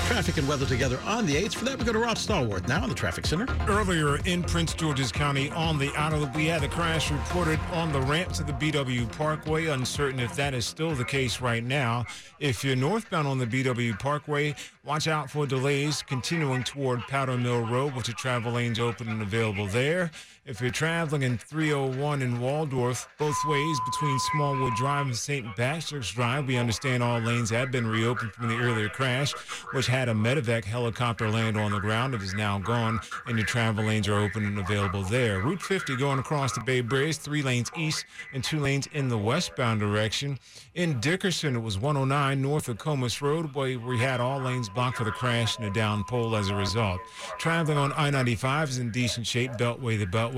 Traffic 0.09 0.37
and 0.37 0.47
weather 0.47 0.67
together 0.67 0.99
on 1.07 1.25
the 1.25 1.37
8th. 1.37 1.55
For 1.55 1.65
that, 1.65 1.79
we 1.79 1.85
go 1.87 1.93
to 1.93 1.99
Rob 1.99 2.17
Stallworth 2.17 2.69
now 2.69 2.83
in 2.83 2.91
the 2.91 2.95
traffic 2.95 3.25
center. 3.25 3.47
Earlier 3.67 4.19
in 4.27 4.43
Prince 4.43 4.75
George's 4.75 5.11
County 5.11 5.49
on 5.51 5.79
the 5.79 5.91
outer 5.97 6.19
loop, 6.19 6.37
we 6.37 6.47
had 6.47 6.63
a 6.63 6.69
crash 6.69 7.11
reported 7.11 7.59
on 7.73 7.93
the 7.93 8.01
ramp 8.01 8.33
to 8.33 8.43
the 8.43 8.53
BW 8.53 9.11
Parkway. 9.17 9.67
Uncertain 9.67 10.21
if 10.21 10.37
that 10.37 10.53
is 10.53 10.67
still 10.67 10.95
the 10.95 11.05
case 11.05 11.41
right 11.41 11.65
now. 11.65 12.05
If 12.41 12.63
you're 12.63 12.77
northbound 12.77 13.27
on 13.27 13.39
the 13.39 13.47
BW 13.47 13.99
Parkway, 13.99 14.55
watch 14.85 15.09
out 15.09 15.31
for 15.31 15.47
delays 15.47 16.03
continuing 16.03 16.63
toward 16.65 17.01
Powder 17.03 17.39
Mill 17.39 17.65
Road 17.65 17.95
with 17.95 18.05
the 18.05 18.13
travel 18.13 18.53
lanes 18.53 18.79
open 18.79 19.09
and 19.09 19.23
available 19.23 19.67
there. 19.67 20.11
If 20.45 20.61
you're 20.61 20.71
traveling 20.71 21.23
in 21.23 21.39
301 21.39 22.21
in 22.21 22.41
Waldorf, 22.41 23.07
both 23.17 23.37
ways 23.47 23.79
between 23.87 24.19
Smallwood 24.19 24.75
Drive 24.75 25.07
and 25.07 25.17
St. 25.17 25.47
Patrick's 25.55 26.11
Drive, 26.11 26.49
we 26.49 26.57
understand 26.57 27.01
all 27.01 27.21
lanes 27.21 27.51
have 27.51 27.71
been 27.71 27.87
reopened 27.87 28.33
from 28.33 28.49
the 28.49 28.59
earlier 28.59 28.89
crash, 28.89 29.33
which 29.71 29.87
had 29.87 30.09
a 30.09 30.13
medevac 30.13 30.65
helicopter 30.65 31.31
land 31.31 31.57
on 31.57 31.71
the 31.71 31.79
ground. 31.79 32.13
It 32.13 32.23
is 32.23 32.35
now 32.35 32.59
gone, 32.59 32.99
and 33.29 33.39
your 33.39 33.47
travel 33.47 33.85
lanes 33.85 34.09
are 34.09 34.19
open 34.19 34.45
and 34.45 34.59
available 34.59 35.05
there. 35.05 35.39
Route 35.43 35.63
50 35.63 35.95
going 35.95 36.19
across 36.19 36.53
the 36.55 36.61
Bay 36.63 36.81
Bridge, 36.81 37.19
three 37.19 37.43
lanes 37.43 37.71
east 37.77 38.05
and 38.35 38.43
two 38.43 38.59
lanes 38.59 38.89
in 38.95 39.07
the 39.07 39.19
westbound 39.19 39.79
direction. 39.79 40.41
In 40.75 40.99
Dickerson, 40.99 41.55
it 41.55 41.63
was 41.63 41.79
109 41.79 42.43
north 42.43 42.69
of 42.69 42.79
Comus 42.79 43.23
Road, 43.23 43.55
where 43.55 43.79
we 43.79 43.99
had 43.99 44.21
all 44.21 44.41
lanes 44.41 44.69
blocked 44.69 44.97
for 44.97 45.05
the 45.05 45.13
crash 45.13 45.57
and 45.59 45.67
a 45.67 45.71
down 45.71 46.03
pole 46.03 46.35
as 46.35 46.49
a 46.49 46.55
result. 46.57 47.01
Traveling 47.39 47.79
on 47.79 47.93
I-95 47.93 48.71
is 48.71 48.79
in 48.79 48.91
decent 48.91 49.25
shape, 49.25 49.53
Beltway 49.53 50.01
to 50.01 50.07
Beltway. 50.07 50.32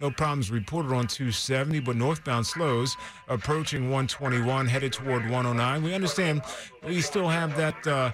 No 0.00 0.10
problems 0.10 0.50
reported 0.50 0.92
on 0.92 1.06
270, 1.06 1.80
but 1.80 1.96
northbound 1.96 2.46
slows 2.46 2.96
approaching 3.28 3.84
121, 3.84 4.66
headed 4.66 4.92
toward 4.92 5.22
109. 5.22 5.82
We 5.82 5.94
understand 5.94 6.42
we 6.84 7.00
still 7.00 7.28
have 7.28 7.56
that 7.56 7.86
uh, 7.86 8.12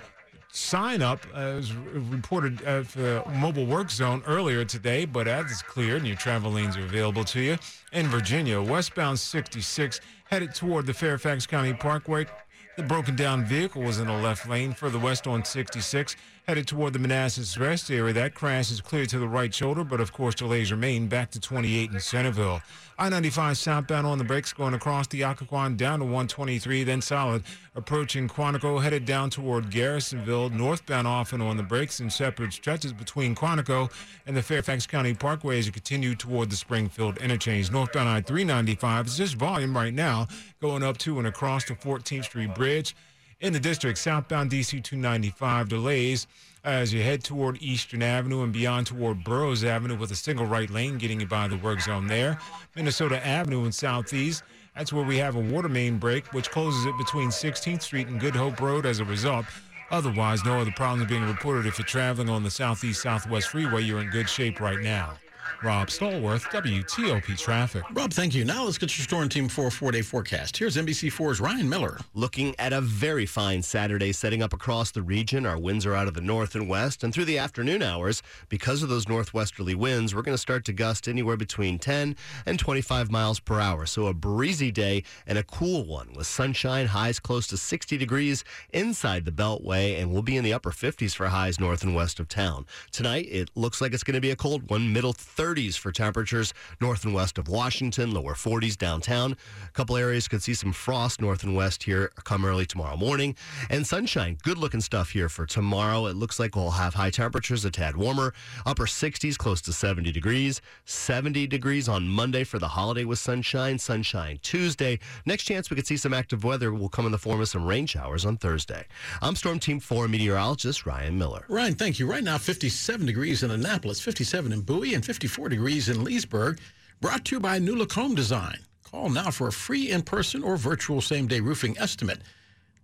sign 0.54 1.02
up 1.02 1.26
as 1.34 1.72
reported 1.72 2.62
at 2.62 2.88
the 2.90 3.24
mobile 3.34 3.66
work 3.66 3.90
zone 3.90 4.22
earlier 4.26 4.64
today, 4.64 5.04
but 5.04 5.26
as 5.26 5.50
it's 5.50 5.62
cleared 5.62 5.98
and 5.98 6.06
your 6.06 6.16
travel 6.16 6.52
lanes 6.52 6.76
are 6.76 6.84
available 6.84 7.24
to 7.24 7.40
you. 7.40 7.58
In 7.92 8.06
Virginia, 8.06 8.62
westbound 8.62 9.18
66 9.18 10.00
headed 10.30 10.54
toward 10.54 10.86
the 10.86 10.94
Fairfax 10.94 11.46
County 11.46 11.74
Parkway. 11.74 12.26
The 12.76 12.82
broken 12.82 13.14
down 13.14 13.44
vehicle 13.44 13.82
was 13.82 14.00
in 14.00 14.08
the 14.08 14.12
left 14.12 14.48
lane 14.48 14.72
further 14.72 14.98
west 14.98 15.28
on 15.28 15.44
66, 15.44 16.16
headed 16.48 16.66
toward 16.66 16.92
the 16.92 16.98
Manassas 16.98 17.56
Rest 17.56 17.88
area. 17.88 18.12
That 18.12 18.34
crash 18.34 18.72
is 18.72 18.80
cleared 18.80 19.10
to 19.10 19.20
the 19.20 19.28
right 19.28 19.54
shoulder, 19.54 19.84
but 19.84 20.00
of 20.00 20.12
course 20.12 20.34
delays 20.34 20.72
remain 20.72 21.06
back 21.06 21.30
to 21.32 21.40
28 21.40 21.92
in 21.92 22.00
Centreville. 22.00 22.62
I-95 22.96 23.56
southbound 23.56 24.06
on 24.06 24.18
the 24.18 24.24
brakes 24.24 24.52
going 24.52 24.74
across 24.74 25.08
the 25.08 25.22
Occoquan 25.22 25.76
down 25.76 25.98
to 25.98 26.04
123, 26.04 26.84
then 26.84 27.00
solid 27.00 27.42
approaching 27.74 28.28
Quantico, 28.28 28.80
headed 28.80 29.04
down 29.04 29.30
toward 29.30 29.70
Garrisonville, 29.70 30.50
northbound 30.50 31.08
off 31.08 31.32
and 31.32 31.42
on 31.42 31.56
the 31.56 31.62
brakes 31.64 31.98
in 31.98 32.08
separate 32.08 32.52
stretches 32.52 32.92
between 32.92 33.34
Quantico 33.34 33.90
and 34.26 34.36
the 34.36 34.42
Fairfax 34.42 34.86
County 34.86 35.12
Parkway 35.12 35.58
as 35.58 35.66
you 35.66 35.72
continue 35.72 36.14
toward 36.14 36.50
the 36.50 36.56
Springfield 36.56 37.18
interchange. 37.18 37.72
Northbound 37.72 38.08
I-395 38.08 39.06
is 39.06 39.16
just 39.16 39.34
volume 39.34 39.76
right 39.76 39.92
now 39.92 40.28
going 40.60 40.84
up 40.84 40.96
to 40.98 41.18
and 41.18 41.26
across 41.26 41.64
the 41.64 41.74
14th 41.74 42.24
Street 42.24 42.54
Bridge. 42.54 42.94
In 43.40 43.52
the 43.52 43.60
district, 43.60 43.98
southbound 43.98 44.52
DC 44.52 44.82
295 44.82 45.68
delays 45.68 46.28
as 46.64 46.92
you 46.92 47.02
head 47.02 47.22
toward 47.22 47.62
Eastern 47.62 48.02
Avenue 48.02 48.42
and 48.42 48.52
beyond 48.52 48.86
toward 48.86 49.22
Burroughs 49.22 49.64
Avenue 49.64 49.96
with 49.96 50.10
a 50.10 50.16
single 50.16 50.46
right 50.46 50.70
lane 50.70 50.98
getting 50.98 51.20
you 51.20 51.26
by 51.26 51.46
the 51.46 51.58
work 51.58 51.80
zone 51.80 52.06
there. 52.06 52.38
Minnesota 52.74 53.24
Avenue 53.24 53.64
and 53.64 53.74
Southeast. 53.74 54.42
That's 54.74 54.92
where 54.92 55.04
we 55.04 55.18
have 55.18 55.36
a 55.36 55.40
water 55.40 55.68
main 55.68 55.98
break, 55.98 56.32
which 56.32 56.50
closes 56.50 56.84
it 56.86 56.98
between 56.98 57.28
16th 57.28 57.82
Street 57.82 58.08
and 58.08 58.18
Good 58.18 58.34
Hope 58.34 58.60
Road 58.60 58.86
as 58.86 58.98
a 58.98 59.04
result. 59.04 59.46
Otherwise, 59.90 60.44
no 60.44 60.58
other 60.58 60.72
problems 60.72 61.08
being 61.08 61.24
reported. 61.24 61.66
If 61.66 61.78
you're 61.78 61.86
traveling 61.86 62.28
on 62.28 62.42
the 62.42 62.50
Southeast 62.50 63.02
Southwest 63.02 63.48
Freeway, 63.48 63.82
you're 63.82 64.00
in 64.00 64.10
good 64.10 64.28
shape 64.28 64.60
right 64.60 64.80
now. 64.80 65.14
Rob 65.62 65.88
Stallworth, 65.88 66.44
WTOP 66.52 67.38
Traffic. 67.38 67.82
Rob, 67.92 68.12
thank 68.12 68.34
you. 68.34 68.44
Now 68.44 68.64
let's 68.64 68.78
get 68.78 68.96
your 68.96 69.04
Storm 69.04 69.28
Team 69.28 69.48
4 69.48 69.70
four 69.70 69.92
day 69.92 70.02
forecast. 70.02 70.56
Here's 70.56 70.76
NBC4's 70.76 71.40
Ryan 71.40 71.68
Miller. 71.68 71.98
Looking 72.14 72.54
at 72.58 72.72
a 72.72 72.80
very 72.80 73.26
fine 73.26 73.62
Saturday 73.62 74.12
setting 74.12 74.42
up 74.42 74.52
across 74.52 74.90
the 74.90 75.02
region. 75.02 75.46
Our 75.46 75.58
winds 75.58 75.86
are 75.86 75.94
out 75.94 76.08
of 76.08 76.14
the 76.14 76.20
north 76.20 76.54
and 76.54 76.68
west. 76.68 77.02
And 77.02 77.12
through 77.12 77.24
the 77.24 77.38
afternoon 77.38 77.82
hours, 77.82 78.22
because 78.48 78.82
of 78.82 78.88
those 78.88 79.08
northwesterly 79.08 79.74
winds, 79.74 80.14
we're 80.14 80.22
going 80.22 80.34
to 80.36 80.40
start 80.40 80.64
to 80.66 80.72
gust 80.72 81.08
anywhere 81.08 81.36
between 81.36 81.78
10 81.78 82.16
and 82.46 82.58
25 82.58 83.10
miles 83.10 83.40
per 83.40 83.60
hour. 83.60 83.86
So 83.86 84.06
a 84.06 84.14
breezy 84.14 84.70
day 84.70 85.04
and 85.26 85.38
a 85.38 85.42
cool 85.42 85.84
one 85.84 86.12
with 86.14 86.26
sunshine, 86.26 86.86
highs 86.86 87.18
close 87.18 87.46
to 87.48 87.56
60 87.56 87.96
degrees 87.96 88.44
inside 88.72 89.24
the 89.24 89.32
Beltway. 89.32 90.00
And 90.00 90.12
we'll 90.12 90.22
be 90.22 90.36
in 90.36 90.44
the 90.44 90.52
upper 90.52 90.70
50s 90.70 91.14
for 91.14 91.26
highs 91.26 91.58
north 91.58 91.82
and 91.82 91.94
west 91.94 92.20
of 92.20 92.28
town. 92.28 92.66
Tonight, 92.92 93.26
it 93.30 93.50
looks 93.54 93.80
like 93.80 93.92
it's 93.94 94.04
going 94.04 94.14
to 94.14 94.20
be 94.20 94.30
a 94.30 94.36
cold 94.36 94.70
one, 94.70 94.92
middle 94.92 95.12
30s 95.36 95.76
for 95.76 95.92
temperatures 95.92 96.54
north 96.80 97.04
and 97.04 97.14
west 97.14 97.38
of 97.38 97.48
Washington, 97.48 98.12
lower 98.12 98.34
40s 98.34 98.76
downtown. 98.76 99.36
A 99.66 99.72
couple 99.72 99.96
areas 99.96 100.28
could 100.28 100.42
see 100.42 100.54
some 100.54 100.72
frost 100.72 101.20
north 101.20 101.42
and 101.42 101.54
west 101.54 101.82
here 101.82 102.10
come 102.24 102.44
early 102.44 102.66
tomorrow 102.66 102.96
morning. 102.96 103.36
And 103.70 103.86
sunshine, 103.86 104.38
good 104.42 104.58
looking 104.58 104.80
stuff 104.80 105.10
here 105.10 105.28
for 105.28 105.46
tomorrow. 105.46 106.06
It 106.06 106.16
looks 106.16 106.38
like 106.38 106.56
we'll 106.56 106.70
have 106.70 106.94
high 106.94 107.10
temperatures 107.10 107.64
a 107.64 107.70
tad 107.70 107.96
warmer, 107.96 108.34
upper 108.66 108.86
60s, 108.86 109.36
close 109.36 109.60
to 109.62 109.72
70 109.72 110.12
degrees, 110.12 110.60
70 110.84 111.46
degrees 111.46 111.88
on 111.88 112.08
Monday 112.08 112.44
for 112.44 112.58
the 112.58 112.68
holiday 112.68 113.04
with 113.04 113.18
sunshine, 113.18 113.78
sunshine 113.78 114.38
Tuesday. 114.42 114.98
Next 115.26 115.44
chance 115.44 115.70
we 115.70 115.76
could 115.76 115.86
see 115.86 115.96
some 115.96 116.14
active 116.14 116.44
weather 116.44 116.72
will 116.72 116.88
come 116.88 117.06
in 117.06 117.12
the 117.12 117.18
form 117.18 117.40
of 117.40 117.48
some 117.48 117.64
rain 117.66 117.86
showers 117.86 118.24
on 118.24 118.36
Thursday. 118.36 118.84
I'm 119.20 119.36
Storm 119.36 119.58
Team 119.58 119.80
4 119.80 120.08
meteorologist 120.08 120.86
Ryan 120.86 121.18
Miller. 121.18 121.44
Ryan, 121.48 121.74
thank 121.74 121.98
you. 121.98 122.06
Right 122.06 122.24
now, 122.24 122.38
57 122.38 123.06
degrees 123.06 123.42
in 123.42 123.50
Annapolis, 123.50 124.00
57 124.00 124.52
in 124.52 124.60
Bowie, 124.60 124.94
and 124.94 125.04
54 125.24 125.48
degrees 125.48 125.88
in 125.88 126.04
Leesburg. 126.04 126.60
Brought 127.00 127.24
to 127.24 127.36
you 127.36 127.40
by 127.40 127.58
New 127.58 127.76
Lacombe 127.76 128.14
Design. 128.14 128.58
Call 128.82 129.08
now 129.08 129.30
for 129.30 129.48
a 129.48 129.52
free 129.52 129.90
in-person 129.90 130.42
or 130.42 130.58
virtual 130.58 131.00
same-day 131.00 131.40
roofing 131.40 131.78
estimate. 131.78 132.20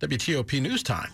WTOP 0.01 0.59
News 0.63 0.83
Time. 0.83 1.13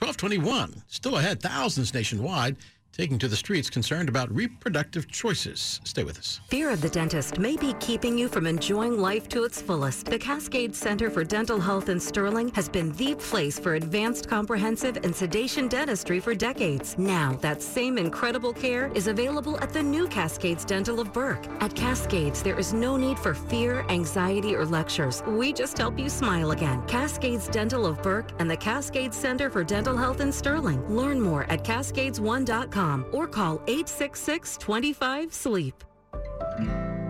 1221. 0.00 0.82
Still 0.88 1.18
ahead, 1.18 1.40
thousands 1.40 1.94
nationwide 1.94 2.56
taking 2.92 3.18
to 3.18 3.26
the 3.28 3.36
streets 3.36 3.70
concerned 3.70 4.08
about 4.08 4.34
reproductive 4.34 5.10
choices. 5.10 5.80
Stay 5.84 6.04
with 6.04 6.18
us. 6.18 6.40
Fear 6.48 6.70
of 6.70 6.80
the 6.82 6.88
dentist 6.90 7.38
may 7.38 7.56
be 7.56 7.72
keeping 7.80 8.18
you 8.18 8.28
from 8.28 8.46
enjoying 8.46 8.98
life 8.98 9.28
to 9.30 9.44
its 9.44 9.62
fullest. 9.62 10.06
The 10.06 10.18
Cascade 10.18 10.74
Center 10.74 11.08
for 11.10 11.24
Dental 11.24 11.58
Health 11.58 11.88
in 11.88 11.98
Sterling 11.98 12.50
has 12.50 12.68
been 12.68 12.92
the 12.92 13.14
place 13.14 13.58
for 13.58 13.74
advanced 13.74 14.28
comprehensive 14.28 14.98
and 14.98 15.14
sedation 15.14 15.68
dentistry 15.68 16.20
for 16.20 16.34
decades. 16.34 16.96
Now, 16.98 17.32
that 17.40 17.62
same 17.62 17.96
incredible 17.96 18.52
care 18.52 18.92
is 18.94 19.06
available 19.06 19.58
at 19.60 19.72
the 19.72 19.82
new 19.82 20.06
Cascades 20.06 20.64
Dental 20.64 21.00
of 21.00 21.12
Burke. 21.14 21.46
At 21.60 21.74
Cascades, 21.74 22.42
there 22.42 22.58
is 22.58 22.74
no 22.74 22.98
need 22.98 23.18
for 23.18 23.32
fear, 23.32 23.86
anxiety, 23.88 24.54
or 24.54 24.66
lectures. 24.66 25.22
We 25.26 25.54
just 25.54 25.78
help 25.78 25.98
you 25.98 26.10
smile 26.10 26.50
again. 26.50 26.86
Cascades 26.86 27.48
Dental 27.48 27.86
of 27.86 28.02
Burke 28.02 28.32
and 28.38 28.50
the 28.50 28.56
Cascades 28.56 29.16
Center 29.16 29.48
for 29.48 29.64
Dental 29.64 29.96
Health 29.96 30.20
in 30.20 30.30
Sterling. 30.30 30.86
Learn 30.94 31.18
more 31.18 31.44
at 31.44 31.64
cascades1.com 31.64 32.81
or 33.12 33.26
call 33.26 33.60
866 33.66 34.56
25 34.58 35.32
SLEEP. 35.32 35.84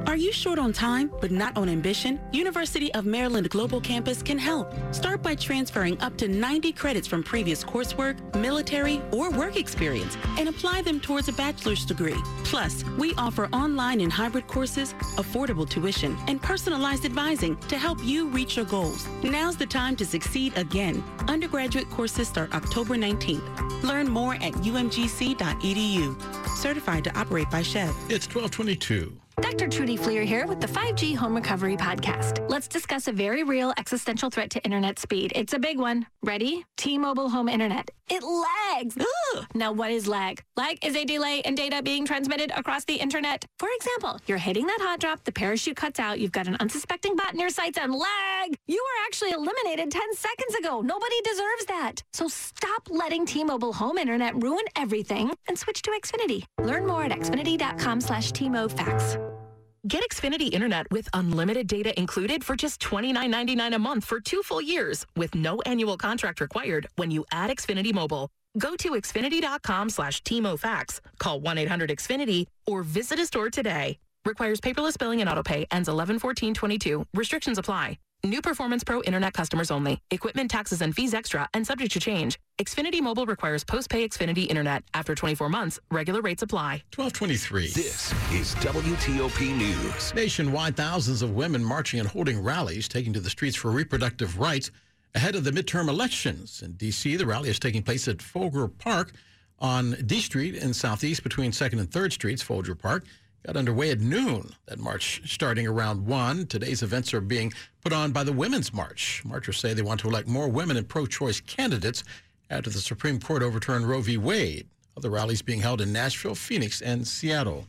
Are 0.07 0.17
you 0.17 0.33
short 0.33 0.59
on 0.59 0.73
time 0.73 1.11
but 1.21 1.31
not 1.31 1.57
on 1.57 1.69
ambition? 1.69 2.21
University 2.33 2.93
of 2.95 3.07
Maryland 3.07 3.49
Global 3.51 3.81
Campus 3.81 4.23
can 4.23 4.39
help. 4.39 4.75
Start 4.93 5.23
by 5.23 5.35
transferring 5.35 5.99
up 6.01 6.17
to 6.19 6.29
90 6.29 6.73
credits 6.73 7.07
from 7.07 7.23
previous 7.23 7.63
coursework, 7.63 8.17
military, 8.37 9.01
or 9.13 9.31
work 9.31 9.57
experience 9.57 10.17
and 10.39 10.49
apply 10.49 10.83
them 10.83 11.01
towards 11.01 11.29
a 11.29 11.33
bachelor's 11.33 11.85
degree. 11.85 12.21
Plus, 12.45 12.85
we 12.99 13.15
offer 13.15 13.47
online 13.53 14.01
and 14.01 14.13
hybrid 14.13 14.47
courses, 14.49 14.93
affordable 15.17 15.69
tuition, 15.69 16.17
and 16.27 16.43
personalized 16.43 17.05
advising 17.05 17.57
to 17.69 17.79
help 17.79 18.03
you 18.03 18.29
reach 18.29 18.57
your 18.57 18.67
goals. 18.67 19.07
Now's 19.23 19.57
the 19.57 19.67
time 19.67 19.95
to 19.97 20.05
succeed 20.05 20.53
again. 20.59 21.03
Undergraduate 21.29 21.89
courses 21.91 22.29
start 22.29 22.55
October 22.55 22.97
19th. 22.97 23.83
Learn 23.83 24.09
more 24.09 24.35
at 24.35 24.53
umgc.edu. 24.53 26.49
Certified 26.57 27.05
to 27.05 27.19
operate 27.19 27.51
by 27.51 27.63
SCHEV. 27.63 27.89
It's 28.11 28.27
1222. 28.27 29.22
Dr. 29.41 29.69
Trudy 29.69 29.97
Fleer 29.97 30.25
here 30.25 30.47
with 30.47 30.61
the 30.61 30.67
5G 30.67 31.17
Home 31.17 31.35
Recovery 31.35 31.77
Podcast. 31.77 32.47
Let's 32.51 32.69
discuss 32.69 33.09
a 33.09 33.13
very 33.13 33.45
real 33.45 33.73
existential 33.79 34.31
threat 34.31 34.51
to 34.51 34.63
internet 34.63 34.99
speed. 34.99 35.33
It's 35.35 35.55
a 35.55 35.59
big 35.59 35.79
one. 35.79 36.07
Ready? 36.23 36.65
T-Mobile 36.77 37.31
Home 37.31 37.49
Internet. 37.49 37.91
It 38.09 38.23
lags. 38.23 38.97
Now, 39.55 39.73
what 39.73 39.91
is 39.91 40.07
lag? 40.07 40.43
Lag 40.57 40.85
is 40.85 40.95
a 40.95 41.05
delay 41.05 41.41
in 41.45 41.55
data 41.55 41.83
being 41.83 42.05
transmitted 42.05 42.51
across 42.55 42.85
the 42.85 42.95
internet. 42.97 43.45
For 43.59 43.69
example, 43.77 44.21
you're 44.27 44.39
hitting 44.39 44.67
that 44.67 44.79
hot 44.81 45.01
drop, 45.01 45.25
the 45.25 45.33
parachute 45.33 45.77
cuts 45.77 45.99
out, 46.01 46.21
you've 46.21 46.33
got 46.33 46.47
an 46.47 46.57
unsuspecting 46.61 47.17
bot 47.17 47.33
in 47.33 47.41
your 47.41 47.51
sights, 47.51 47.79
and 47.79 47.93
lag! 47.95 48.55
You 48.67 48.83
were 48.83 49.07
actually 49.07 49.31
eliminated 49.31 49.91
10 49.91 50.15
seconds 50.15 50.55
ago. 50.57 50.81
Nobody 50.81 51.21
deserves 51.23 51.65
that. 51.67 52.03
So 52.13 52.29
stop 52.29 52.89
letting 52.91 53.27
T-Mobile 53.27 53.73
Home 53.75 53.99
Internet 53.99 54.43
ruin 54.43 54.65
everything 54.77 55.35
and 55.49 55.59
switch 55.59 55.83
to 55.83 55.91
Xfinity. 55.91 56.45
Learn 56.63 56.87
more 56.87 57.05
at 57.05 57.13
xfinity.com 57.13 58.01
slash 58.01 58.33
T-MoFax. 58.33 59.42
Get 59.87 60.09
Xfinity 60.09 60.49
Internet 60.53 60.87
with 60.93 61.09
unlimited 61.13 61.67
data 61.67 61.99
included 61.99 62.45
for 62.45 62.55
just 62.55 62.81
$29.99 62.81 63.75
a 63.75 63.79
month 63.81 64.05
for 64.05 64.21
two 64.21 64.41
full 64.43 64.63
years 64.63 65.07
with 65.17 65.35
no 65.35 65.61
annual 65.63 65.97
contract 65.97 66.41
required 66.41 66.87
when 66.95 67.11
you 67.11 67.25
add 67.33 67.51
Xfinity 67.51 67.93
Mobile. 67.93 68.31
Go 68.59 68.77
to 68.77 68.93
Xfinity.com 68.93 69.91
slash 69.91 70.23
TMOFax, 70.23 71.01
call 71.19 71.41
1-800-XFINITY, 71.41 72.47
or 72.67 72.85
visit 72.85 73.19
a 73.19 73.27
store 73.27 73.51
today. 73.51 73.99
Requires 74.25 74.61
paperless 74.61 74.97
billing 74.97 75.21
and 75.21 75.29
autopay. 75.29 75.67
Ends 75.73 75.89
11-14-22. 75.89 77.05
Restrictions 77.13 77.59
apply. 77.59 77.99
New 78.25 78.41
Performance 78.41 78.85
Pro 78.85 79.03
Internet 79.03 79.33
customers 79.33 79.73
only. 79.73 79.99
Equipment 80.13 80.49
taxes 80.49 80.81
and 80.81 80.95
fees 80.95 81.13
extra 81.13 81.49
and 81.55 81.67
subject 81.67 81.91
to 81.95 81.99
change. 81.99 82.39
Xfinity 82.61 83.01
Mobile 83.01 83.27
requires 83.27 83.65
post-pay 83.65 84.09
Xfinity 84.09 84.47
Internet. 84.47 84.85
After 84.95 85.17
24 85.17 85.49
months, 85.49 85.81
regular 85.91 86.21
rates 86.21 86.41
apply. 86.41 86.85
1223. 86.95 87.71
This 87.71 88.13
is 88.31 88.55
WTOP 88.57 89.57
News. 89.57 90.15
Nationwide, 90.15 90.77
thousands 90.77 91.23
of 91.23 91.33
women 91.33 91.65
marching 91.65 91.99
and 91.99 92.09
holding 92.09 92.41
rallies, 92.41 92.87
taking 92.87 93.13
to 93.13 93.19
the 93.19 93.29
streets 93.29 93.57
for 93.57 93.73
reproductive 93.73 94.39
rights 94.39 94.71
ahead 95.17 95.35
of 95.35 95.43
the 95.43 95.51
midterm 95.51 95.89
elections. 95.89 96.63
In 96.63 96.75
D.C., 96.75 97.17
the 97.17 97.27
rally 97.27 97.49
is 97.49 97.59
taking 97.59 97.83
place 97.83 98.07
at 98.07 98.23
Folger 98.23 98.69
Park 98.69 99.11
on 99.59 99.97
D 100.07 100.21
Street 100.21 100.55
in 100.55 100.73
Southeast 100.75 101.25
between 101.25 101.51
2nd 101.51 101.81
and 101.81 101.91
3rd 101.91 102.13
Streets, 102.13 102.41
Folger 102.41 102.77
Park 102.77 103.05
got 103.45 103.57
underway 103.57 103.91
at 103.91 104.01
noon. 104.01 104.55
That 104.67 104.79
march 104.79 105.23
starting 105.25 105.67
around 105.67 106.07
1. 106.07 106.47
Today's 106.47 106.83
events 106.83 107.13
are 107.13 107.21
being 107.21 107.53
put 107.83 107.93
on 107.93 108.13
by 108.13 108.25
the 108.25 108.33
Women's 108.33 108.73
March. 108.73 109.23
Marchers 109.25 109.59
say 109.59 109.75
they 109.75 109.83
want 109.83 110.01
to 110.01 110.09
elect 110.09 110.29
more 110.29 110.49
women 110.49 110.77
and 110.77 110.89
pro 110.89 111.07
choice 111.07 111.41
candidates 111.41 112.05
after 112.51 112.71
the 112.71 112.79
Supreme 112.79 113.19
Court 113.19 113.43
overturned 113.43 113.89
Roe 113.89 114.01
v. 114.01 114.17
Wade. 114.17 114.69
Other 114.97 115.11
rallies 115.11 115.43
being 115.43 115.61
held 115.61 115.81
in 115.81 115.93
Nashville, 115.93 116.35
Phoenix, 116.35 116.83
and 116.83 117.07
Seattle. 117.07 117.67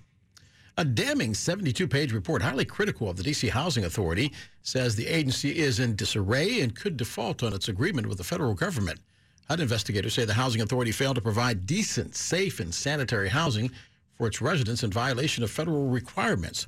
A 0.77 0.83
damning 0.83 1.33
72 1.33 1.87
page 1.87 2.11
report, 2.11 2.41
highly 2.41 2.65
critical 2.65 3.09
of 3.09 3.15
the 3.15 3.23
D.C. 3.23 3.47
Housing 3.49 3.85
Authority, 3.85 4.33
says 4.63 4.95
the 4.95 5.07
agency 5.07 5.57
is 5.57 5.79
in 5.79 5.95
disarray 5.95 6.61
and 6.61 6.75
could 6.75 6.97
default 6.97 7.43
on 7.43 7.53
its 7.53 7.69
agreement 7.69 8.07
with 8.07 8.17
the 8.17 8.23
federal 8.23 8.55
government. 8.55 8.99
HUD 9.49 9.59
investigators 9.59 10.13
say 10.15 10.25
the 10.25 10.33
Housing 10.33 10.61
Authority 10.61 10.91
failed 10.91 11.15
to 11.15 11.21
provide 11.21 11.65
decent, 11.65 12.15
safe, 12.15 12.59
and 12.59 12.73
sanitary 12.73 13.29
housing 13.29 13.71
for 14.17 14.27
its 14.27 14.41
residents 14.41 14.83
in 14.83 14.91
violation 14.91 15.43
of 15.43 15.51
federal 15.51 15.87
requirements. 15.87 16.65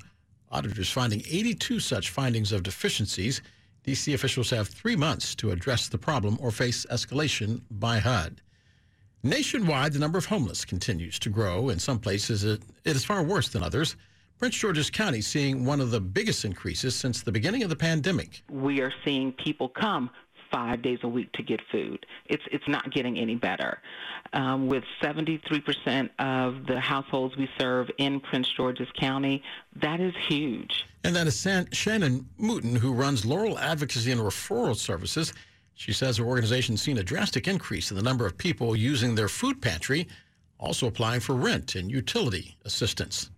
Auditors 0.52 0.92
finding 0.92 1.22
82 1.30 1.80
such 1.80 2.10
findings 2.10 2.52
of 2.52 2.64
deficiencies. 2.64 3.42
DC 3.86 4.14
officials 4.14 4.50
have 4.50 4.68
three 4.68 4.96
months 4.96 5.36
to 5.36 5.52
address 5.52 5.88
the 5.88 5.98
problem 5.98 6.38
or 6.42 6.52
face 6.52 6.86
escalation 6.92 7.62
by 7.70 8.00
HUD. 8.00 8.42
Nationwide, 9.24 9.94
the 9.94 10.00
number 10.00 10.18
of 10.18 10.26
homeless 10.26 10.66
continues 10.66 11.18
to 11.20 11.30
grow. 11.30 11.70
In 11.70 11.80
some 11.80 12.00
places, 12.00 12.44
it, 12.44 12.62
it 12.84 12.96
is 12.96 13.04
far 13.04 13.24
worse 13.24 13.50
than 13.50 13.64
others. 13.64 13.96
Prince 14.38 14.56
George's 14.56 14.90
County 14.90 15.22
seeing 15.22 15.66
one 15.66 15.80
of 15.80 15.92
the 15.92 16.02
biggest 16.02 16.46
increases 16.46 16.94
since 16.94 17.22
the 17.22 17.32
beginning 17.32 17.64
of 17.64 17.70
the 17.70 17.76
pandemic. 17.76 18.44
We 18.52 18.82
are 18.82 18.94
seeing 19.04 19.32
people 19.32 19.70
come 19.70 20.10
five 20.52 20.82
days 20.82 21.00
a 21.04 21.08
week 21.08 21.32
to 21.34 21.44
get 21.44 21.60
food. 21.72 22.06
It's 22.26 22.44
it's 22.52 22.68
not 22.68 22.92
getting 22.92 23.18
any 23.18 23.36
better. 23.36 23.82
Um, 24.34 24.68
with 24.68 24.84
73% 25.02 26.10
of 26.20 26.66
the 26.66 26.80
households 26.80 27.38
we 27.38 27.50
serve 27.58 27.90
in 27.98 28.20
Prince 28.20 28.50
George's 28.56 28.88
County, 29.00 29.44
that 29.82 30.00
is 30.00 30.14
huge. 30.28 30.86
And 31.04 31.16
that 31.16 31.28
is 31.28 31.40
San- 31.40 31.72
Shannon 31.72 32.28
Mooten, 32.40 32.78
who 32.78 32.94
runs 32.94 33.26
Laurel 33.26 33.58
Advocacy 33.60 34.12
and 34.12 34.20
Referral 34.20 34.76
Services. 34.76 35.34
She 35.76 35.94
says 35.94 36.18
her 36.18 36.26
organization's 36.26 36.82
seen 36.82 36.98
a 36.98 37.04
drastic 37.04 37.48
increase 37.48 37.92
in 37.92 37.98
the 37.98 38.04
number 38.04 38.26
of 38.26 38.38
people 38.38 38.76
using 38.76 39.14
their 39.14 39.28
food 39.28 39.62
pantry, 39.62 40.08
also 40.58 40.88
applying 40.88 41.20
for 41.20 41.36
rent 41.36 41.76
and 41.76 41.92
utility 41.92 42.58
assistance. 42.66 43.30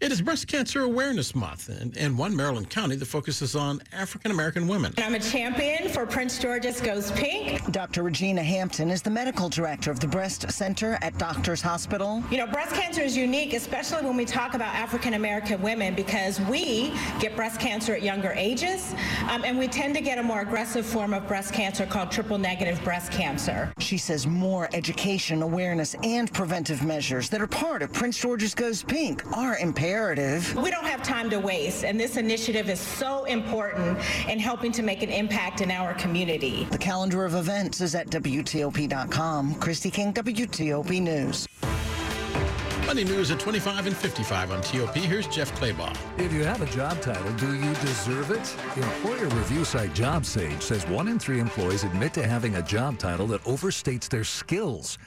It 0.00 0.12
is 0.12 0.22
Breast 0.22 0.48
Cancer 0.48 0.80
Awareness 0.80 1.34
Month, 1.34 1.68
and 1.68 1.94
in 1.94 2.16
one 2.16 2.34
Maryland 2.34 2.70
county 2.70 2.96
that 2.96 3.04
focuses 3.04 3.54
on 3.54 3.82
African 3.92 4.30
American 4.30 4.66
women. 4.66 4.94
I'm 4.96 5.14
a 5.14 5.20
champion 5.20 5.90
for 5.90 6.06
Prince 6.06 6.38
George's 6.38 6.80
Goes 6.80 7.10
Pink. 7.10 7.70
Dr. 7.70 8.02
Regina 8.02 8.42
Hampton 8.42 8.90
is 8.90 9.02
the 9.02 9.10
medical 9.10 9.50
director 9.50 9.90
of 9.90 10.00
the 10.00 10.06
Breast 10.06 10.50
Center 10.50 10.96
at 11.02 11.18
Doctors 11.18 11.60
Hospital. 11.60 12.24
You 12.30 12.38
know, 12.38 12.46
breast 12.46 12.74
cancer 12.74 13.02
is 13.02 13.14
unique, 13.14 13.52
especially 13.52 14.02
when 14.02 14.16
we 14.16 14.24
talk 14.24 14.54
about 14.54 14.74
African 14.74 15.12
American 15.12 15.60
women, 15.60 15.94
because 15.94 16.40
we 16.40 16.94
get 17.20 17.36
breast 17.36 17.60
cancer 17.60 17.92
at 17.92 18.02
younger 18.02 18.32
ages, 18.32 18.94
um, 19.28 19.44
and 19.44 19.58
we 19.58 19.68
tend 19.68 19.94
to 19.96 20.00
get 20.00 20.16
a 20.16 20.22
more 20.22 20.40
aggressive 20.40 20.86
form 20.86 21.12
of 21.12 21.28
breast 21.28 21.52
cancer 21.52 21.84
called 21.84 22.10
triple 22.10 22.38
negative 22.38 22.82
breast 22.84 23.12
cancer. 23.12 23.70
She 23.80 23.98
says 23.98 24.26
more 24.26 24.70
education, 24.72 25.42
awareness, 25.42 25.94
and 26.02 26.32
preventive 26.32 26.82
measures 26.82 27.28
that 27.28 27.42
are 27.42 27.46
part 27.46 27.82
of 27.82 27.92
Prince 27.92 28.18
George's 28.18 28.54
Goes 28.54 28.82
Pink 28.82 29.22
are 29.36 29.58
imperative 29.58 29.89
imperative. 29.90 30.54
We 30.56 30.70
don't 30.70 30.84
have 30.84 31.02
time 31.02 31.28
to 31.30 31.38
waste, 31.38 31.84
and 31.84 31.98
this 31.98 32.16
initiative 32.16 32.68
is 32.70 32.80
so 32.80 33.24
important 33.24 33.98
in 34.28 34.38
helping 34.38 34.72
to 34.72 34.82
make 34.82 35.02
an 35.02 35.10
impact 35.10 35.60
in 35.60 35.70
our 35.70 35.94
community. 35.94 36.66
The 36.70 36.78
calendar 36.78 37.24
of 37.24 37.34
events 37.34 37.80
is 37.80 37.94
at 37.94 38.08
WTOP.com. 38.08 39.54
Kristi 39.56 39.92
King, 39.92 40.12
WTOP 40.12 41.00
News. 41.00 41.48
Money 42.86 43.04
news 43.04 43.30
at 43.30 43.38
25 43.38 43.86
and 43.86 43.96
55 43.96 44.50
on 44.50 44.62
TOP. 44.62 44.94
Here's 44.96 45.28
Jeff 45.28 45.54
Clabaugh. 45.60 45.96
If 46.18 46.32
you 46.32 46.42
have 46.42 46.60
a 46.60 46.66
job 46.66 47.00
title, 47.00 47.30
do 47.34 47.54
you 47.54 47.72
deserve 47.74 48.32
it? 48.32 48.56
Employer 48.76 49.28
review 49.28 49.64
site 49.64 49.94
JobSage 49.94 50.62
says 50.62 50.84
one 50.88 51.06
in 51.06 51.18
three 51.18 51.38
employees 51.38 51.84
admit 51.84 52.12
to 52.14 52.26
having 52.26 52.56
a 52.56 52.62
job 52.62 52.98
title 52.98 53.28
that 53.28 53.44
overstates 53.44 54.08
their 54.08 54.24
skills. 54.24 54.98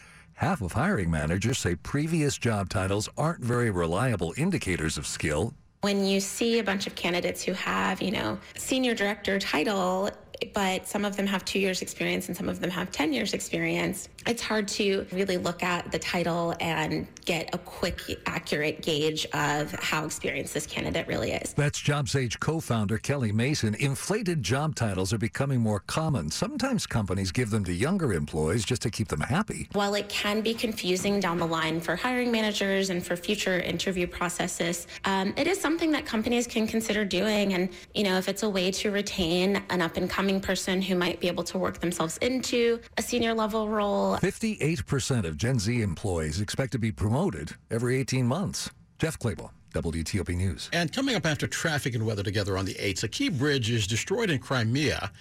Half 0.44 0.60
of 0.60 0.74
hiring 0.74 1.10
managers 1.10 1.58
say 1.58 1.76
previous 1.76 2.38
job 2.38 2.68
titles 2.68 3.08
aren't 3.18 3.40
very 3.40 3.70
reliable 3.70 4.34
indicators 4.36 4.98
of 4.98 5.08
skill. 5.08 5.54
When 5.80 6.06
you 6.06 6.20
see 6.20 6.60
a 6.60 6.64
bunch 6.66 6.86
of 6.86 6.96
candidates 6.96 7.42
who 7.42 7.54
have, 7.54 8.02
you 8.02 8.12
know, 8.12 8.38
senior 8.58 8.94
director 8.94 9.40
title, 9.40 10.10
but 10.54 10.88
some 10.88 11.06
of 11.06 11.16
them 11.16 11.28
have 11.28 11.46
two 11.46 11.60
years 11.60 11.82
experience 11.82 12.28
and 12.28 12.38
some 12.38 12.50
of 12.50 12.60
them 12.60 12.70
have 12.70 12.92
10 12.92 13.14
years 13.14 13.34
experience, 13.34 14.10
it's 14.26 14.42
hard 14.42 14.68
to 14.70 15.06
really 15.12 15.38
look 15.38 15.64
at 15.64 15.92
the 15.92 16.00
title 16.00 16.56
and 16.60 17.08
get 17.26 17.54
a 17.54 17.58
quick, 17.58 18.02
accurate 18.26 18.82
gauge 18.82 19.26
of 19.34 19.72
how 19.74 20.06
experienced 20.06 20.54
this 20.54 20.66
candidate 20.66 21.08
really 21.08 21.32
is. 21.32 21.54
That's 21.54 21.82
JobSage 21.82 22.40
co-founder 22.40 22.98
Kelly 22.98 23.32
Mason. 23.32 23.76
Inflated 23.76 24.44
job 24.44 24.76
titles 24.76 25.14
are 25.14 25.18
becoming 25.18 25.60
more 25.62 25.82
common. 25.82 26.30
Sometimes 26.30 26.86
companies 26.86 27.32
give 27.32 27.50
them 27.50 27.64
to 27.66 27.74
younger 27.74 28.14
employees 28.14 28.66
just 28.66 28.82
to 28.84 28.90
keep 28.90 29.08
them 29.08 29.22
happy. 29.22 29.68
While 29.74 29.96
it 29.96 30.10
can 30.10 30.42
be 30.42 30.54
confusing 30.54 31.20
down 31.20 31.38
the 31.38 31.48
line 31.48 31.80
for 31.80 31.96
hiring 31.96 32.32
managers 32.32 32.90
and 32.90 33.06
for 33.06 33.16
future 33.16 33.60
interview 33.60 34.08
processes, 34.08 34.88
um, 35.06 35.34
it 35.38 35.48
is 35.48 35.60
something 35.60 35.92
that 35.92 36.06
companies 36.06 36.48
can 36.48 36.68
consider 36.68 37.06
doing. 37.06 37.54
And, 37.54 37.70
you 37.94 38.04
know, 38.04 38.18
if 38.18 38.28
it's 38.30 38.44
a 38.44 38.50
way 38.50 38.72
to 38.72 38.92
retain 38.92 39.62
an 39.70 39.82
up-and-coming 40.24 40.42
person 40.42 40.82
who 40.82 40.96
might 40.96 41.20
be 41.20 41.28
able 41.28 41.44
to 41.44 41.58
work 41.58 41.80
themselves 41.80 42.18
into 42.18 42.80
a 42.98 43.02
senior 43.02 43.34
level 43.34 43.68
role. 43.68 44.18
58% 44.18 45.26
of 45.26 45.38
Gen 45.38 45.60
Z 45.60 45.82
employees 45.82 46.40
expect 46.40 46.72
to 46.72 46.80
be 46.80 46.92
promoted 46.92 47.52
every 47.70 47.98
18 47.98 48.26
months. 48.26 48.70
Jeff 49.00 49.20
Clabaugh. 49.20 49.52
WTOP 49.74 50.36
News. 50.36 50.70
And 50.72 50.94
coming 50.94 51.16
up 51.16 51.26
after 51.26 51.48
traffic 51.48 51.96
and 51.96 52.06
weather 52.06 52.22
together 52.22 52.58
on 52.60 52.66
the 52.66 52.76
8th, 52.76 53.04
a 53.04 53.08
key 53.08 53.30
bridge 53.30 53.72
is 53.72 53.88
destroyed 53.88 54.30
in 54.30 54.38
Crimea. 54.38 55.12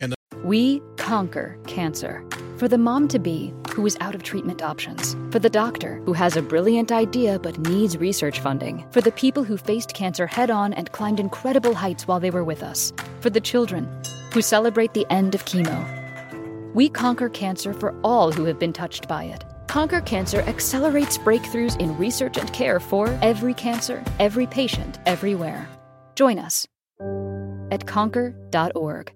And 0.00 0.14
we 0.42 0.82
conquer 0.96 1.56
cancer. 1.68 2.24
For 2.58 2.66
the 2.66 2.76
mom 2.76 3.06
to 3.08 3.20
be 3.20 3.54
who 3.72 3.86
is 3.86 3.96
out 4.00 4.16
of 4.16 4.24
treatment 4.24 4.62
options. 4.62 5.14
For 5.30 5.38
the 5.38 5.48
doctor 5.48 6.02
who 6.04 6.12
has 6.12 6.36
a 6.36 6.42
brilliant 6.42 6.90
idea 6.90 7.38
but 7.38 7.56
needs 7.60 7.96
research 7.96 8.40
funding. 8.40 8.84
For 8.90 9.00
the 9.00 9.12
people 9.12 9.44
who 9.44 9.56
faced 9.56 9.94
cancer 9.94 10.26
head 10.26 10.50
on 10.50 10.74
and 10.74 10.90
climbed 10.90 11.20
incredible 11.20 11.74
heights 11.74 12.08
while 12.08 12.18
they 12.18 12.30
were 12.30 12.44
with 12.44 12.64
us. 12.64 12.92
For 13.20 13.30
the 13.30 13.40
children 13.40 13.88
who 14.32 14.42
celebrate 14.42 14.94
the 14.94 15.06
end 15.10 15.34
of 15.34 15.44
chemo. 15.44 15.84
We 16.74 16.88
conquer 16.88 17.28
cancer 17.28 17.72
for 17.72 17.98
all 18.02 18.32
who 18.32 18.44
have 18.44 18.58
been 18.58 18.72
touched 18.72 19.08
by 19.08 19.24
it. 19.24 19.44
Conquer 19.70 20.00
Cancer 20.00 20.40
accelerates 20.40 21.16
breakthroughs 21.16 21.78
in 21.80 21.96
research 21.96 22.38
and 22.38 22.52
care 22.52 22.80
for 22.80 23.16
every 23.22 23.54
cancer, 23.54 24.02
every 24.18 24.48
patient, 24.48 24.98
everywhere. 25.06 25.68
Join 26.16 26.40
us 26.40 26.66
at 27.70 27.86
conquer.org. 27.86 29.12